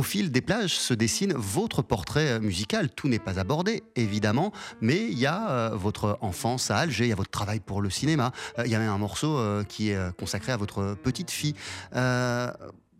Fil 0.04 0.30
des 0.30 0.40
plages 0.40 0.78
se 0.78 0.94
dessine 0.94 1.32
votre 1.34 1.82
portrait 1.82 2.32
euh, 2.32 2.40
musical. 2.40 2.90
Tout 2.90 3.08
n'est 3.08 3.18
pas 3.18 3.40
abordé, 3.40 3.82
évidemment, 3.96 4.52
mais 4.80 5.02
il 5.02 5.18
y 5.18 5.26
a 5.26 5.50
euh, 5.50 5.70
votre 5.74 6.18
enfance 6.20 6.70
à 6.70 6.76
Alger, 6.76 7.04
il 7.04 7.10
y 7.10 7.12
a 7.12 7.16
votre 7.16 7.30
travail 7.30 7.60
pour 7.60 7.82
le 7.82 7.90
cinéma, 7.90 8.32
euh, 8.58 8.62
il 8.66 8.70
y 8.70 8.74
a 8.74 8.78
même 8.78 8.90
un 8.90 8.98
morceau 8.98 9.40
qui 9.68 9.90
est 9.90 10.16
consacré 10.16 10.52
à 10.52 10.56
votre 10.56 10.96
petite 11.02 11.30
fille 11.30 11.54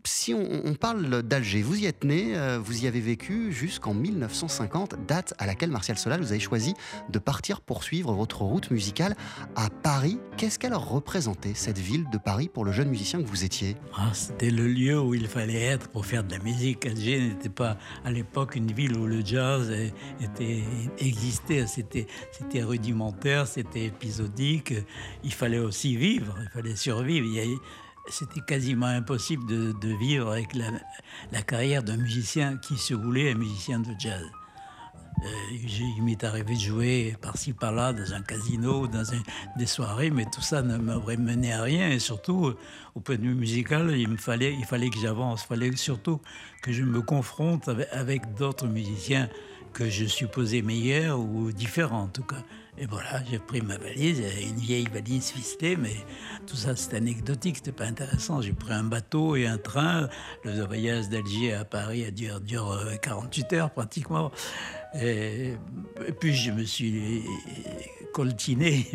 si 0.07 0.33
on, 0.33 0.73
parle 0.75 1.23
d'Alger, 1.23 1.61
vous 1.61 1.79
y 1.79 1.85
êtes 1.85 2.03
né, 2.03 2.35
euh, 2.35 2.59
vous 2.59 2.83
y 2.83 2.87
avez 2.87 2.99
vécu 2.99 3.51
jusqu'en 3.51 3.93
1950, 3.93 5.05
date 5.07 5.33
à 5.37 5.45
laquelle, 5.45 5.71
Martial 5.71 5.97
Solal, 5.97 6.21
vous 6.21 6.31
avez 6.31 6.39
choisi 6.39 6.73
de 7.09 7.19
partir 7.19 7.61
poursuivre 7.61 8.13
votre 8.13 8.41
route 8.41 8.71
musicale 8.71 9.15
à 9.55 9.69
Paris. 9.69 10.19
Qu'est-ce 10.37 10.59
qu'elle 10.59 10.73
représentait, 10.73 11.53
cette 11.53 11.77
ville 11.77 12.09
de 12.11 12.17
Paris, 12.17 12.49
pour 12.53 12.65
le 12.65 12.71
jeune 12.71 12.89
musicien 12.89 13.21
que 13.21 13.27
vous 13.27 13.43
étiez? 13.43 13.75
Ah, 13.95 14.11
C'était 14.13 14.51
le 14.51 14.67
lieu 14.67 14.99
où 14.99 15.13
il 15.13 15.27
fallait 15.27 15.61
être 15.61 15.89
pour 15.89 16.05
faire 16.05 16.23
de 16.23 16.31
la 16.31 16.39
musique. 16.39 16.85
Alger 16.85 17.19
n'était 17.19 17.49
pas 17.49 17.77
à 18.03 18.11
l'époque 18.11 18.55
une 18.55 18.71
ville 18.71 18.97
où 18.97 19.05
le 19.05 19.23
jazz 19.25 19.71
existait. 20.99 21.65
C'était, 21.67 22.07
rudimentaire, 22.63 23.47
c'était 23.47 23.85
épisodique. 23.85 24.73
Il 25.23 25.33
fallait 25.33 25.59
aussi 25.59 25.95
vivre, 25.95 26.35
il 26.41 26.49
fallait 26.49 26.75
survivre. 26.75 27.25
Il 27.25 27.35
y 27.35 27.59
c'était 28.09 28.41
quasiment 28.41 28.87
impossible 28.87 29.45
de, 29.47 29.97
vivre 29.97 30.31
avec 30.31 30.53
la, 30.53 31.41
carrière 31.41 31.83
d'un 31.83 31.97
musicien 31.97 32.57
qui 32.57 32.77
se 32.77 32.93
voulait 32.93 33.31
un 33.31 33.35
musicien 33.35 33.79
de 33.79 33.91
jazz. 33.97 34.23
Euh, 35.23 35.57
il 35.97 36.03
m'est 36.03 36.23
arrivé 36.23 36.55
de 36.55 36.59
jouer 36.59 37.15
par-ci 37.21 37.53
par-là 37.53 37.93
dans 37.93 38.13
un 38.13 38.21
casino, 38.21 38.85
dans 38.87 39.03
des 39.57 39.65
soirées, 39.65 40.11
mais 40.11 40.25
tout 40.25 40.41
ça 40.41 40.61
ne 40.61 40.77
m'aurait 40.77 41.17
mené 41.17 41.53
à 41.53 41.61
rien. 41.61 41.89
Et 41.89 41.99
surtout, 41.99 42.53
au 42.95 42.99
point 42.99 43.15
de 43.15 43.21
vue 43.21 43.33
musical, 43.33 43.97
il 43.97 44.09
me 44.09 44.17
fallait, 44.17 44.53
il 44.53 44.65
fallait 44.65 44.89
que 44.89 44.99
j'avance. 44.99 45.43
Il 45.43 45.47
fallait 45.47 45.75
surtout 45.77 46.19
que 46.61 46.73
je 46.73 46.83
me 46.83 47.01
confronte 47.01 47.69
avec 47.91 48.35
d'autres 48.35 48.67
musiciens 48.67 49.29
que 49.73 49.89
je 49.89 50.05
supposais 50.05 50.61
meilleurs 50.61 51.19
ou 51.19 51.51
différents 51.51 52.03
en 52.03 52.07
tout 52.07 52.23
cas. 52.23 52.43
Et 52.77 52.87
voilà, 52.87 53.23
j'ai 53.29 53.39
pris 53.39 53.61
ma 53.61 53.77
valise, 53.77 54.21
une 54.41 54.57
vieille 54.57 54.87
valise 54.93 55.31
ficelée, 55.31 55.77
mais 55.77 55.95
tout 56.45 56.57
ça 56.57 56.75
c'est 56.75 56.93
anecdotique, 56.93 57.55
c'était 57.57 57.71
pas 57.71 57.85
intéressant. 57.85 58.41
J'ai 58.41 58.51
pris 58.51 58.73
un 58.73 58.83
bateau 58.83 59.37
et 59.37 59.47
un 59.47 59.57
train. 59.57 60.09
Le 60.43 60.65
voyage 60.65 61.07
d'Alger 61.07 61.53
à 61.53 61.63
Paris 61.63 62.03
a 62.03 62.11
duré 62.11 62.39
dure 62.41 62.77
48 63.01 63.53
heures 63.53 63.71
pratiquement. 63.71 64.29
Et, 65.01 65.53
puis 66.19 66.33
je 66.33 66.51
me 66.51 66.65
suis 66.65 67.23
coltiné 68.13 68.85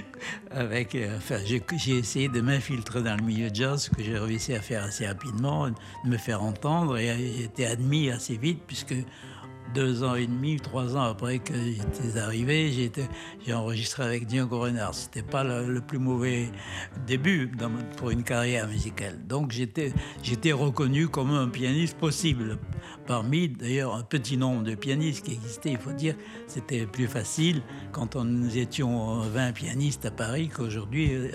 avec. 0.50 0.96
Enfin, 1.16 1.38
j'ai 1.44 1.96
essayé 1.96 2.28
de 2.28 2.40
m'infiltrer 2.40 3.02
dans 3.02 3.16
le 3.16 3.22
milieu 3.22 3.50
jazz, 3.52 3.84
ce 3.84 3.90
que 3.90 4.02
j'ai 4.02 4.18
réussi 4.18 4.52
à 4.52 4.60
faire 4.60 4.82
assez 4.82 5.06
rapidement, 5.06 5.68
de 5.68 5.74
me 6.04 6.16
faire 6.16 6.42
entendre 6.42 6.98
et 6.98 7.06
j'ai 7.16 7.44
été 7.44 7.66
admis 7.66 8.10
assez 8.10 8.36
vite 8.36 8.62
puisque 8.66 8.94
deux 9.74 10.02
ans 10.02 10.14
et 10.14 10.26
demi, 10.26 10.56
trois 10.56 10.96
ans 10.96 11.02
après 11.02 11.38
que 11.38 11.54
j'étais 11.54 12.18
arrivé, 12.18 12.90
j'ai 13.44 13.52
enregistré 13.52 14.02
avec 14.02 14.26
Diogo 14.26 14.60
Renard. 14.60 14.94
C'était 14.94 15.22
pas 15.22 15.44
le, 15.44 15.80
plus 15.80 15.98
mauvais 15.98 16.50
début 17.06 17.50
pour 17.96 18.10
une 18.10 18.22
carrière 18.22 18.68
musicale. 18.68 19.18
Donc 19.26 19.52
j'étais 19.52 20.52
reconnu 20.52 21.08
comme 21.08 21.32
un 21.32 21.48
pianiste 21.48 21.96
possible. 21.98 22.58
Parmi 23.06 23.48
d'ailleurs 23.48 23.94
un 23.94 24.02
petit 24.02 24.36
nombre 24.36 24.62
de 24.62 24.74
pianistes 24.74 25.24
qui 25.24 25.32
existaient, 25.32 25.72
il 25.72 25.78
faut 25.78 25.92
dire, 25.92 26.14
c'était 26.46 26.86
plus 26.86 27.06
facile 27.06 27.62
quand 27.92 28.16
on, 28.16 28.24
nous 28.24 28.58
étions 28.58 29.20
20 29.20 29.52
pianistes 29.52 30.04
à 30.06 30.10
Paris 30.10 30.48
qu'aujourd'hui 30.48 31.14
euh, 31.14 31.30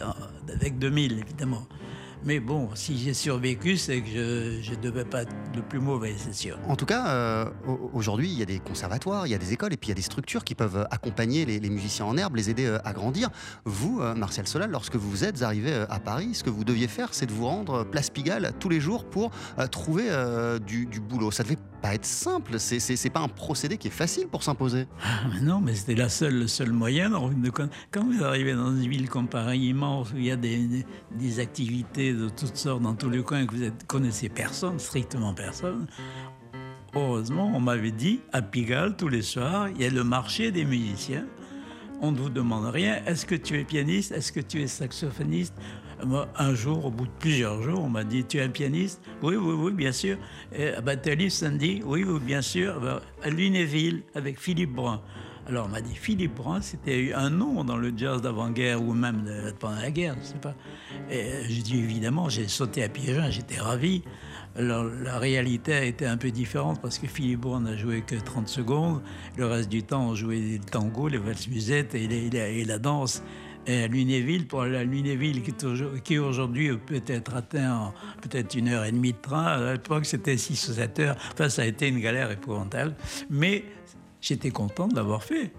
avec 0.54 0.78
2000 0.78 1.20
évidemment. 1.20 1.68
Mais 2.26 2.40
bon, 2.40 2.70
si 2.74 2.98
j'ai 2.98 3.14
survécu, 3.14 3.76
c'est 3.76 4.02
que 4.02 4.62
je 4.62 4.72
ne 4.72 4.76
devais 4.82 5.04
pas 5.04 5.24
être 5.24 5.34
le 5.54 5.62
plus 5.62 5.80
mauvais, 5.80 6.16
c'est 6.18 6.34
sûr. 6.34 6.58
En 6.70 6.78
tout 6.78 6.86
cas, 6.86 7.08
euh, 7.08 7.46
aujourd'hui, 7.94 8.30
il 8.30 8.40
y 8.40 8.42
a 8.42 8.46
des 8.46 8.60
conservatoires, 8.60 9.28
il 9.28 9.32
y 9.32 9.36
a 9.36 9.38
des 9.38 9.52
écoles 9.52 9.74
et 9.74 9.78
puis 9.78 9.88
il 9.88 9.92
y 9.92 9.94
a 9.94 9.96
des 9.96 10.02
structures 10.02 10.46
qui 10.46 10.56
peuvent 10.56 10.88
accompagner 10.90 11.46
les, 11.46 11.70
musiciens 11.70 12.06
en 12.06 12.16
herbe, 12.16 12.38
les 12.38 12.50
aider 12.50 12.66
euh, 12.66 12.78
à 12.86 12.94
grandir. 12.94 13.30
Vous, 13.66 14.00
euh, 14.02 14.16
Martial 14.16 14.48
Solal, 14.48 14.72
lorsque 14.72 14.96
vous 14.96 15.26
êtes 15.26 15.42
arrivé 15.42 15.74
à 15.90 16.00
Paris, 16.00 16.30
ce 16.34 16.44
que 16.46 16.50
vous 16.50 16.64
deviez 16.64 16.88
faire, 16.88 17.10
c'est 17.12 17.26
de 17.26 17.34
vous 17.34 17.46
rendre 17.46 17.84
place 17.84 18.10
Pigalle 18.10 18.54
tous 18.58 18.70
les 18.70 18.80
jours 18.80 19.06
pour 19.06 19.32
trouver 19.72 20.04
du, 20.66 20.86
du, 20.86 21.00
boulot. 21.00 21.32
Ça 21.32 21.44
devait 21.44 21.58
pas 21.82 21.96
être 21.96 22.06
simple, 22.06 22.60
c'est 22.60 23.10
pas 23.10 23.20
un 23.20 23.28
procédé 23.28 23.78
qui 23.78 23.88
est 23.88 23.92
facile 23.92 24.28
pour 24.28 24.44
s'imposer. 24.44 24.88
Ah, 25.04 25.24
non, 25.42 25.60
mais 25.60 25.76
c'était 25.76 25.96
la 25.96 26.10
seule, 26.10 26.36
le 26.36 26.48
seul 26.48 26.72
moyen. 26.72 27.12
Quand 27.92 28.06
vous 28.06 28.24
arrivez 28.24 28.54
dans 28.54 28.70
une 28.70 28.88
ville 28.88 29.10
comme 29.10 29.28
Paris 29.28 29.60
immense 29.60 30.12
où 30.14 30.18
il 30.18 30.26
y 30.26 30.32
a 30.32 30.36
des, 30.36 30.86
des 31.12 31.40
activités 31.40 32.13
de 32.14 32.30
toutes 32.30 32.56
sortes 32.56 32.82
dans 32.82 32.96
tous 32.96 33.10
les 33.10 33.22
coins 33.22 33.46
que 33.46 33.56
vous 33.56 33.64
ne 33.64 33.70
connaissez 33.88 34.30
personne, 34.30 34.80
strictement 34.80 35.34
personne. 35.34 35.88
Heureusement, 36.96 37.52
on 37.56 37.60
m'avait 37.60 37.92
dit, 37.92 38.22
à 38.32 38.42
Pigalle, 38.42 38.96
tous 38.96 39.08
les 39.08 39.24
soirs, 39.24 39.70
il 39.70 39.82
y 39.82 39.86
a 39.86 39.90
le 39.90 40.04
marché 40.04 40.52
des 40.52 40.64
musiciens. 40.64 41.26
On 42.02 42.12
ne 42.12 42.18
vous 42.18 42.30
demande 42.30 42.66
rien. 42.66 43.02
Est-ce 43.06 43.26
que 43.26 43.36
tu 43.36 43.60
es 43.60 43.64
pianiste? 43.64 44.12
Est-ce 44.12 44.32
que 44.32 44.42
tu 44.42 44.62
es 44.62 44.68
saxophoniste? 44.68 45.56
Un 46.38 46.54
jour, 46.54 46.86
au 46.86 46.92
bout 46.92 47.06
de 47.06 47.12
plusieurs 47.18 47.62
jours, 47.62 47.82
on 47.82 47.90
m'a 47.90 48.04
dit 48.04 48.26
Tu 48.26 48.38
es 48.38 48.42
un 48.42 48.50
pianiste? 48.50 49.02
Oui, 49.22 49.38
oui, 49.38 49.54
oui, 49.58 49.72
bien 49.72 49.94
sûr. 49.94 50.18
Et 50.52 50.68
à 50.68 50.82
Battery 50.82 51.32
samedi? 51.32 51.82
Oui, 51.86 52.04
oui, 52.04 52.20
bien 52.20 52.42
sûr. 52.42 53.02
À 53.24 53.30
Lunéville, 53.30 54.04
avec 54.14 54.38
Philippe 54.40 54.74
Brun. 54.74 55.02
Alors 55.48 55.66
on 55.66 55.70
m'a 55.70 55.82
dit 55.82 55.96
Philippe 55.96 56.36
Brun, 56.36 56.62
c'était 56.62 57.12
un 57.14 57.30
nom 57.30 57.64
dans 57.64 57.78
le 57.78 57.92
jazz 57.96 58.22
d'avant-guerre 58.22 58.82
ou 58.82 58.94
même 58.94 59.26
pendant 59.60 59.76
la 59.76 59.92
guerre, 59.92 60.16
je 60.22 60.28
sais 60.28 60.36
pas. 60.36 60.56
Et 61.12 61.26
j'ai 61.50 61.62
dit 61.62 61.80
évidemment, 61.80 62.30
j'ai 62.30 62.48
sauté 62.48 62.84
à 62.84 62.90
pieds 62.90 63.14
joints, 63.14 63.30
j'étais 63.30 63.60
ravi. 63.60 64.04
Alors, 64.56 64.84
la 64.84 65.18
réalité 65.18 65.74
a 65.74 65.84
été 65.84 66.06
un 66.06 66.18
peu 66.18 66.30
différente 66.30 66.80
parce 66.80 67.00
que 67.00 67.08
Philippe 67.08 67.42
Brun 67.42 67.62
n'a 67.62 67.76
joué 67.76 68.02
que 68.02 68.16
30 68.16 68.48
secondes. 68.48 69.02
Le 69.36 69.48
reste 69.48 69.70
du 69.70 69.82
temps, 69.82 70.10
on 70.10 70.16
jouait 70.16 70.40
le 70.40 70.60
tango, 70.60 71.08
les 71.08 71.18
valses 71.18 71.48
musettes 71.48 71.96
et, 71.96 72.66
la 72.66 72.78
danse. 72.78 73.24
Et 73.66 73.84
à 73.84 73.88
Lunéville, 73.88 74.46
pour 74.46 74.66
la 74.66 74.84
Lunéville 74.84 75.42
qui, 76.04 76.20
aujourd'hui 76.20 76.78
peut 76.78 77.02
être 77.08 77.34
atteint 77.34 77.94
peut-être 78.22 78.54
une 78.56 78.68
heure 78.68 78.84
et 78.84 78.92
demie 78.92 79.14
de 79.14 79.18
train, 79.18 79.46
à 79.46 79.74
l'époque 79.74 80.06
c'était 80.06 80.38
6 80.38 80.70
ou 80.70 80.74
7 80.74 81.00
heures. 81.00 81.16
Enfin, 81.32 81.50
ça 81.50 81.64
a 81.64 81.66
été 81.66 81.88
une 81.88 82.00
galère 82.00 82.30
épouvantable. 82.30 82.94
Mais 83.30 83.64
j'étais 84.24 84.52
content 84.52 84.88
de 84.88 84.96
l'avoir 84.96 85.24
fait. 85.24 85.52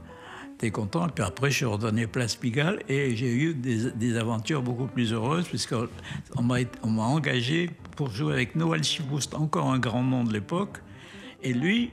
J'étais 0.52 0.70
content. 0.70 1.08
Puis 1.08 1.24
après, 1.24 1.50
je 1.50 1.56
suis 1.56 1.64
redonné 1.66 2.06
Place 2.06 2.36
Pigalle 2.36 2.80
et 2.88 3.14
j'ai 3.14 3.32
eu 3.32 3.54
des, 3.54 4.16
aventures 4.16 4.62
beaucoup 4.62 4.86
plus 4.86 5.12
heureuses 5.12 5.46
puisqu'on 5.46 5.88
on 6.36 6.42
m'a 6.42 7.02
engagé 7.02 7.70
pour 7.96 8.10
jouer 8.10 8.32
avec 8.34 8.56
Noël 8.56 8.82
Chiboust, 8.82 9.34
encore 9.34 9.70
un 9.70 9.78
grand 9.78 10.02
nom 10.02 10.24
de 10.24 10.32
l'époque. 10.32 10.78
Et 11.42 11.52
lui, 11.52 11.92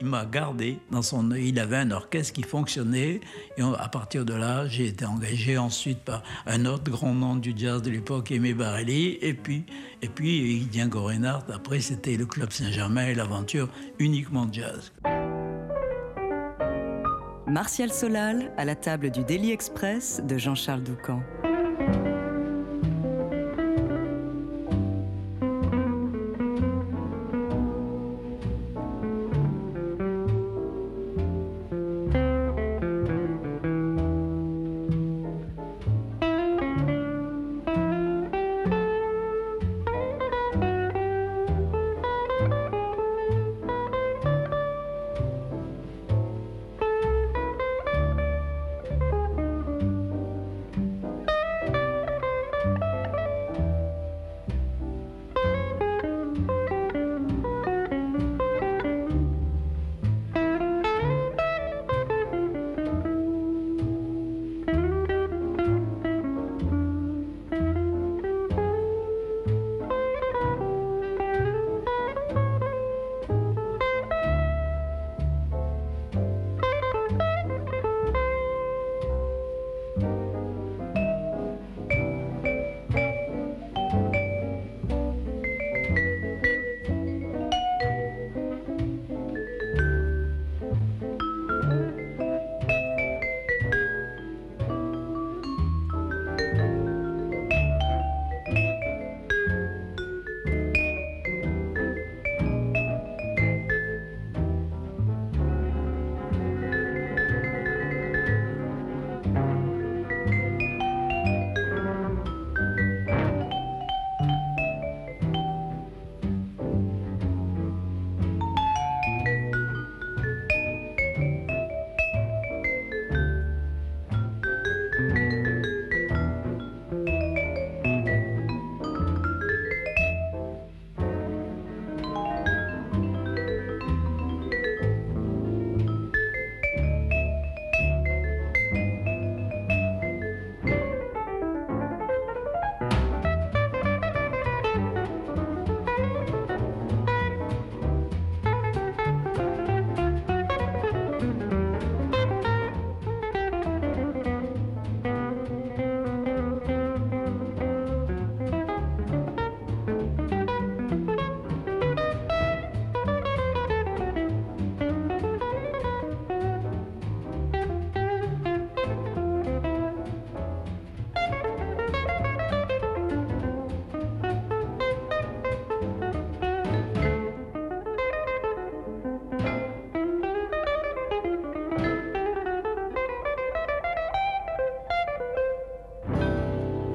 il 0.00 0.06
m'a 0.06 0.24
gardé 0.24 0.78
dans 0.90 1.02
son 1.02 1.30
Il 1.32 1.58
avait 1.58 1.76
un 1.76 1.90
orchestre 1.90 2.32
qui 2.32 2.42
fonctionnait. 2.42 3.20
Et 3.56 3.62
à 3.62 3.88
partir 3.88 4.24
de 4.24 4.34
là, 4.34 4.66
j'ai 4.68 4.86
été 4.86 5.04
engagé 5.04 5.58
ensuite 5.58 5.98
par 5.98 6.22
un 6.46 6.64
autre 6.64 6.90
grand 6.90 7.14
nom 7.14 7.34
du 7.36 7.54
jazz 7.56 7.82
de 7.82 7.90
l'époque, 7.90 8.30
Aimé 8.30 8.54
Barelli. 8.54 9.18
Et 9.20 9.34
puis, 9.34 9.64
et 10.00 10.08
puis 10.08 10.60
Diego 10.70 11.02
Reinhardt. 11.02 11.50
Après, 11.52 11.80
c'était 11.80 12.16
le 12.16 12.26
Club 12.26 12.52
Saint-Germain 12.52 13.08
et 13.08 13.14
l'aventure 13.14 13.68
uniquement 13.98 14.46
jazz. 14.50 14.92
Martial 17.46 17.92
Solal 17.92 18.50
à 18.56 18.64
la 18.64 18.74
table 18.74 19.10
du 19.10 19.22
Daily 19.22 19.52
Express 19.52 20.20
de 20.24 20.36
Jean-Charles 20.36 20.82
Doucan. 20.82 21.22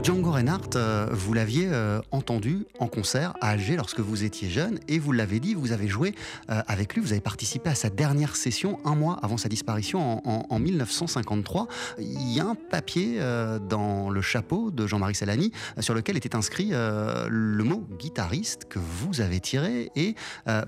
Reinhardt, 0.04 0.76
euh, 0.76 1.08
vous 1.12 1.34
l'aviez 1.34 1.68
euh, 1.72 2.02
entendu 2.10 2.66
en 2.80 2.88
concert 2.88 3.36
à 3.39 3.49
Alger 3.49 3.76
lorsque 3.76 3.99
vous 3.99 4.24
étiez 4.24 4.49
jeune 4.49 4.80
et 4.88 4.97
vous 4.97 5.12
l'avez 5.12 5.39
dit, 5.39 5.54
vous 5.54 5.74
avez 5.74 5.88
joué 5.88 6.16
euh, 6.49 6.62
avec 6.66 6.95
lui, 6.95 7.02
vous 7.02 7.12
avez 7.12 7.22
participé 7.22 7.70
à 7.70 7.76
sa 7.76 7.91
dernière 7.91 8.36
session 8.36 8.80
un 8.84 8.95
mois 8.95 9.20
avant 9.22 9.38
sa 9.38 9.47
disparition 9.47 10.28
en, 10.28 10.47
en 10.49 10.60
1953. 10.60 11.68
Il 11.99 12.34
y 12.34 12.39
a 12.39 12.45
un 12.45 12.56
papier 12.56 13.20
dans 13.70 14.10
le 14.10 14.22
chapeau 14.22 14.72
de 14.72 14.88
Jean-Marie 14.88 15.16
Salani 15.16 15.52
sur 15.80 15.93
lequel 15.93 16.18
était 16.18 16.36
inscrit 16.36 16.72
le 16.72 17.64
mot 17.64 17.84
guitariste 17.99 18.66
que 18.70 18.80
vous 18.80 19.22
avez 19.22 19.39
tiré 19.39 19.91
et 19.95 20.16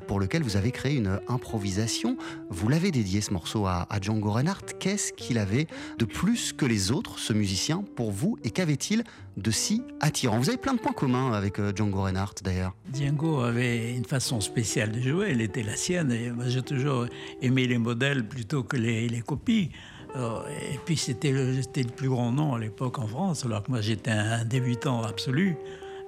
pour 0.08 0.20
lequel 0.20 0.44
vous 0.44 0.58
avez 0.58 0.72
créé 0.72 0.96
une 0.96 1.20
improvisation. 1.28 2.18
Vous 2.50 2.70
l'avez 2.70 2.92
dédié 2.92 3.22
ce 3.22 3.32
morceau 3.34 3.66
à, 3.66 3.88
à 3.90 4.00
Django 4.00 4.32
Reinhardt. 4.32 4.66
Qu'est-ce 4.80 5.14
qu'il 5.14 5.38
avait 5.38 5.68
de 5.98 6.06
plus 6.06 6.54
que 6.54 6.66
les 6.66 6.92
autres, 6.92 7.18
ce 7.20 7.34
musicien, 7.34 7.84
pour 7.96 8.12
vous? 8.12 8.38
Et 8.44 8.52
qu'avait-il 8.52 9.04
de 9.38 9.52
si 9.52 9.84
attirant 10.00 10.38
Vous 10.40 10.50
avez 10.50 10.58
plein 10.58 10.74
de 10.74 10.80
points 10.80 10.94
communs 10.94 11.34
avec 11.34 11.60
euh, 11.60 11.72
Django 11.76 12.04
Reinhardt 12.04 12.36
d'ailleurs. 12.44 12.76
Django 12.94 13.42
avait 13.42 13.94
une 13.94 14.06
façon 14.06 14.42
spéciale 14.42 14.92
de 14.92 15.02
jouer, 15.02 15.30
elle 15.32 15.42
était 15.42 15.64
la 15.64 15.76
sienne. 15.76 16.12
Et 16.12 16.32
moi 16.32 16.46
j'ai 16.48 16.62
toujours 16.62 17.06
aimé 17.42 17.68
les 17.68 17.78
modèles 17.78 18.28
plutôt 18.28 18.64
que 18.64 18.78
les, 18.78 19.24
copies. 19.26 19.72
et 20.16 20.80
puis 20.86 20.98
c'était 20.98 21.32
le, 21.32 21.62
plus 21.96 22.10
grand 22.10 22.32
nom 22.32 22.54
à 22.54 22.60
l'époque 22.60 23.00
en 23.00 23.08
France, 23.08 23.46
alors 23.46 23.64
que 23.64 23.72
moi 23.72 23.82
j'étais 23.82 24.12
un 24.12 24.46
débutant 24.46 25.02
absolu 25.04 25.56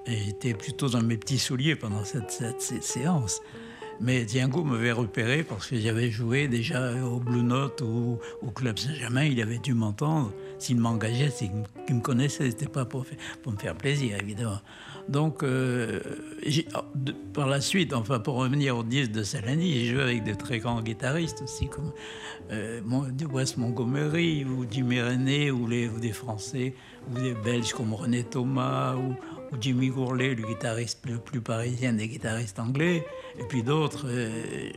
et 0.05 0.17
j'étais 0.17 0.53
plutôt 0.53 0.89
dans 0.89 1.01
mes 1.01 1.17
petits 1.17 1.39
souliers 1.39 1.75
pendant 1.75 2.03
cette, 2.03 2.31
cette 2.59 2.83
séance. 2.83 3.41
Mais 4.01 4.27
Django 4.27 4.63
m'avait 4.63 4.91
repéré 4.91 5.43
parce 5.43 5.67
que 5.67 5.79
j'avais 5.79 6.11
joué 6.11 6.47
déjà 6.47 6.93
au 7.05 7.19
Blue 7.19 7.43
Note 7.43 7.81
ou 7.81 8.19
au 8.41 8.51
Club 8.51 8.77
Saint-Germain. 8.77 9.23
Il 9.23 9.41
avait 9.41 9.57
dû 9.57 9.73
m'entendre. 9.73 10.33
S'il 10.65 10.79
m'engageait, 10.79 11.29
c'est 11.29 11.51
qu'il 11.85 11.97
me 11.97 12.01
connaissait. 12.01 12.49
C'était 12.49 12.65
pas 12.65 12.85
pour, 12.85 13.05
me 13.45 13.55
faire 13.55 13.75
plaisir, 13.75 14.17
évidemment. 14.19 14.61
Donc, 15.07 15.43
euh, 15.43 15.99
oh, 16.75 16.79
par 17.35 17.45
la 17.45 17.61
suite, 17.61 17.93
enfin, 17.93 18.19
pour 18.19 18.33
revenir 18.37 18.75
au 18.75 18.81
disque 18.81 19.11
de 19.11 19.21
Salani, 19.21 19.73
j'ai 19.73 19.85
joué 19.85 20.01
avec 20.01 20.23
de 20.23 20.33
très 20.33 20.57
grands 20.57 20.81
guitaristes 20.81 21.43
aussi, 21.43 21.67
comme 21.67 21.91
euh, 22.51 22.81
Wes 23.31 23.57
Montgomery 23.57 24.43
ou 24.43 24.65
Jimmy 24.67 25.03
René 25.03 25.51
ou, 25.51 25.67
les, 25.67 25.87
ou 25.87 25.99
des 25.99 26.13
Français 26.13 26.73
ou 27.11 27.19
des 27.19 27.35
Belges 27.35 27.71
comme 27.73 27.93
René 27.93 28.23
Thomas 28.23 28.95
ou, 28.95 29.13
Jimmy 29.61 29.89
Gourlet, 29.89 30.33
le 30.33 30.47
guitariste 30.47 31.05
le 31.07 31.19
plus 31.19 31.41
parisien 31.41 31.93
des 31.93 32.07
guitaristes 32.07 32.57
anglais, 32.57 33.05
et 33.39 33.43
puis 33.43 33.61
d'autres. 33.61 34.07
Euh, 34.07 34.71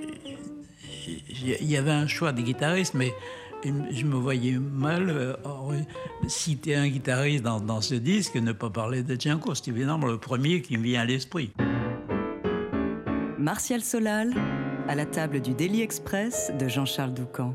il 1.30 1.64
y 1.64 1.78
avait 1.78 1.90
un 1.90 2.06
choix 2.06 2.32
des 2.32 2.42
guitaristes, 2.42 2.92
mais 2.92 3.14
je 3.64 4.04
me 4.04 4.16
voyais 4.16 4.58
mal 4.58 5.10
euh, 5.10 5.34
citer 6.26 6.76
un 6.76 6.88
guitariste 6.88 7.42
dans, 7.44 7.80
ce 7.80 7.94
disque 7.94 8.36
et 8.36 8.40
ne 8.40 8.52
pas 8.52 8.70
parler 8.70 9.02
de 9.02 9.20
Django. 9.20 9.54
C'est 9.54 9.68
évidemment 9.68 10.06
le 10.06 10.18
premier 10.18 10.62
qui 10.62 10.76
me 10.76 10.82
vient 10.82 11.02
à 11.02 11.04
l'esprit. 11.04 11.52
Martial 13.38 13.80
Solal, 13.80 14.34
à 14.88 14.94
la 14.94 15.06
table 15.06 15.40
du 15.40 15.54
Daily 15.54 15.82
Express 15.82 16.52
de 16.58 16.68
Jean-Charles 16.68 17.14
Doucan. 17.14 17.54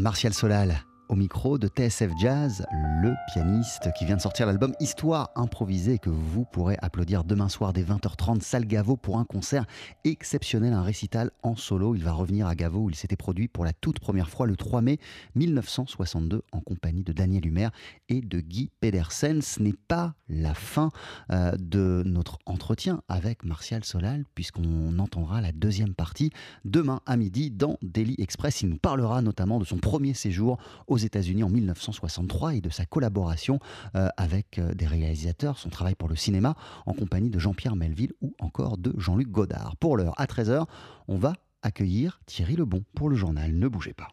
Martial 0.00 0.32
Solal 0.32 0.91
au 1.12 1.14
micro 1.14 1.58
de 1.58 1.68
TSF 1.68 2.10
Jazz, 2.18 2.64
le 2.72 3.12
pianiste 3.34 3.90
qui 3.98 4.06
vient 4.06 4.16
de 4.16 4.22
sortir 4.22 4.46
l'album 4.46 4.72
Histoire 4.80 5.30
improvisée 5.36 5.98
que 5.98 6.08
vous 6.08 6.46
pourrez 6.46 6.78
applaudir 6.80 7.22
demain 7.22 7.50
soir 7.50 7.74
dès 7.74 7.82
20h30 7.82 8.40
salle 8.40 8.64
Gaveau 8.64 8.96
pour 8.96 9.18
un 9.18 9.26
concert 9.26 9.66
exceptionnel, 10.04 10.72
un 10.72 10.80
récital 10.80 11.30
en 11.42 11.54
solo. 11.54 11.94
Il 11.94 12.02
va 12.02 12.12
revenir 12.12 12.46
à 12.46 12.54
Gaveau 12.54 12.84
où 12.84 12.88
il 12.88 12.96
s'était 12.96 13.16
produit 13.16 13.46
pour 13.46 13.66
la 13.66 13.74
toute 13.74 14.00
première 14.00 14.30
fois 14.30 14.46
le 14.46 14.56
3 14.56 14.80
mai 14.80 14.98
1962 15.34 16.44
en 16.50 16.60
compagnie 16.60 17.02
de 17.02 17.12
Daniel 17.12 17.46
Humer 17.46 17.68
et 18.08 18.22
de 18.22 18.40
Guy 18.40 18.70
Pedersen. 18.80 19.42
Ce 19.42 19.60
n'est 19.62 19.74
pas 19.74 20.14
la 20.30 20.54
fin 20.54 20.88
euh, 21.30 21.52
de 21.58 22.02
notre 22.06 22.38
entretien 22.46 23.02
avec 23.08 23.44
Martial 23.44 23.84
Solal 23.84 24.24
puisqu'on 24.34 24.98
entendra 24.98 25.42
la 25.42 25.52
deuxième 25.52 25.94
partie 25.94 26.30
demain 26.64 27.00
à 27.04 27.18
midi 27.18 27.50
dans 27.50 27.76
Daily 27.82 28.14
Express. 28.16 28.62
Il 28.62 28.70
nous 28.70 28.78
parlera 28.78 29.20
notamment 29.20 29.58
de 29.58 29.66
son 29.66 29.76
premier 29.76 30.14
séjour 30.14 30.56
aux 30.86 31.01
États-Unis 31.04 31.44
en 31.44 31.48
1963 31.48 32.54
et 32.54 32.60
de 32.60 32.70
sa 32.70 32.86
collaboration 32.86 33.58
euh, 33.94 34.08
avec 34.16 34.58
euh, 34.58 34.74
des 34.74 34.86
réalisateurs, 34.86 35.58
son 35.58 35.68
travail 35.68 35.94
pour 35.94 36.08
le 36.08 36.16
cinéma 36.16 36.54
en 36.86 36.92
compagnie 36.92 37.30
de 37.30 37.38
Jean-Pierre 37.38 37.76
Melville 37.76 38.12
ou 38.20 38.34
encore 38.40 38.78
de 38.78 38.94
Jean-Luc 38.98 39.28
Godard. 39.28 39.76
Pour 39.76 39.96
l'heure, 39.96 40.14
à 40.18 40.26
13h, 40.26 40.66
on 41.08 41.16
va 41.16 41.34
accueillir 41.62 42.20
Thierry 42.26 42.56
Lebon 42.56 42.84
pour 42.94 43.08
le 43.08 43.16
journal. 43.16 43.52
Ne 43.52 43.68
bougez 43.68 43.92
pas. 43.92 44.08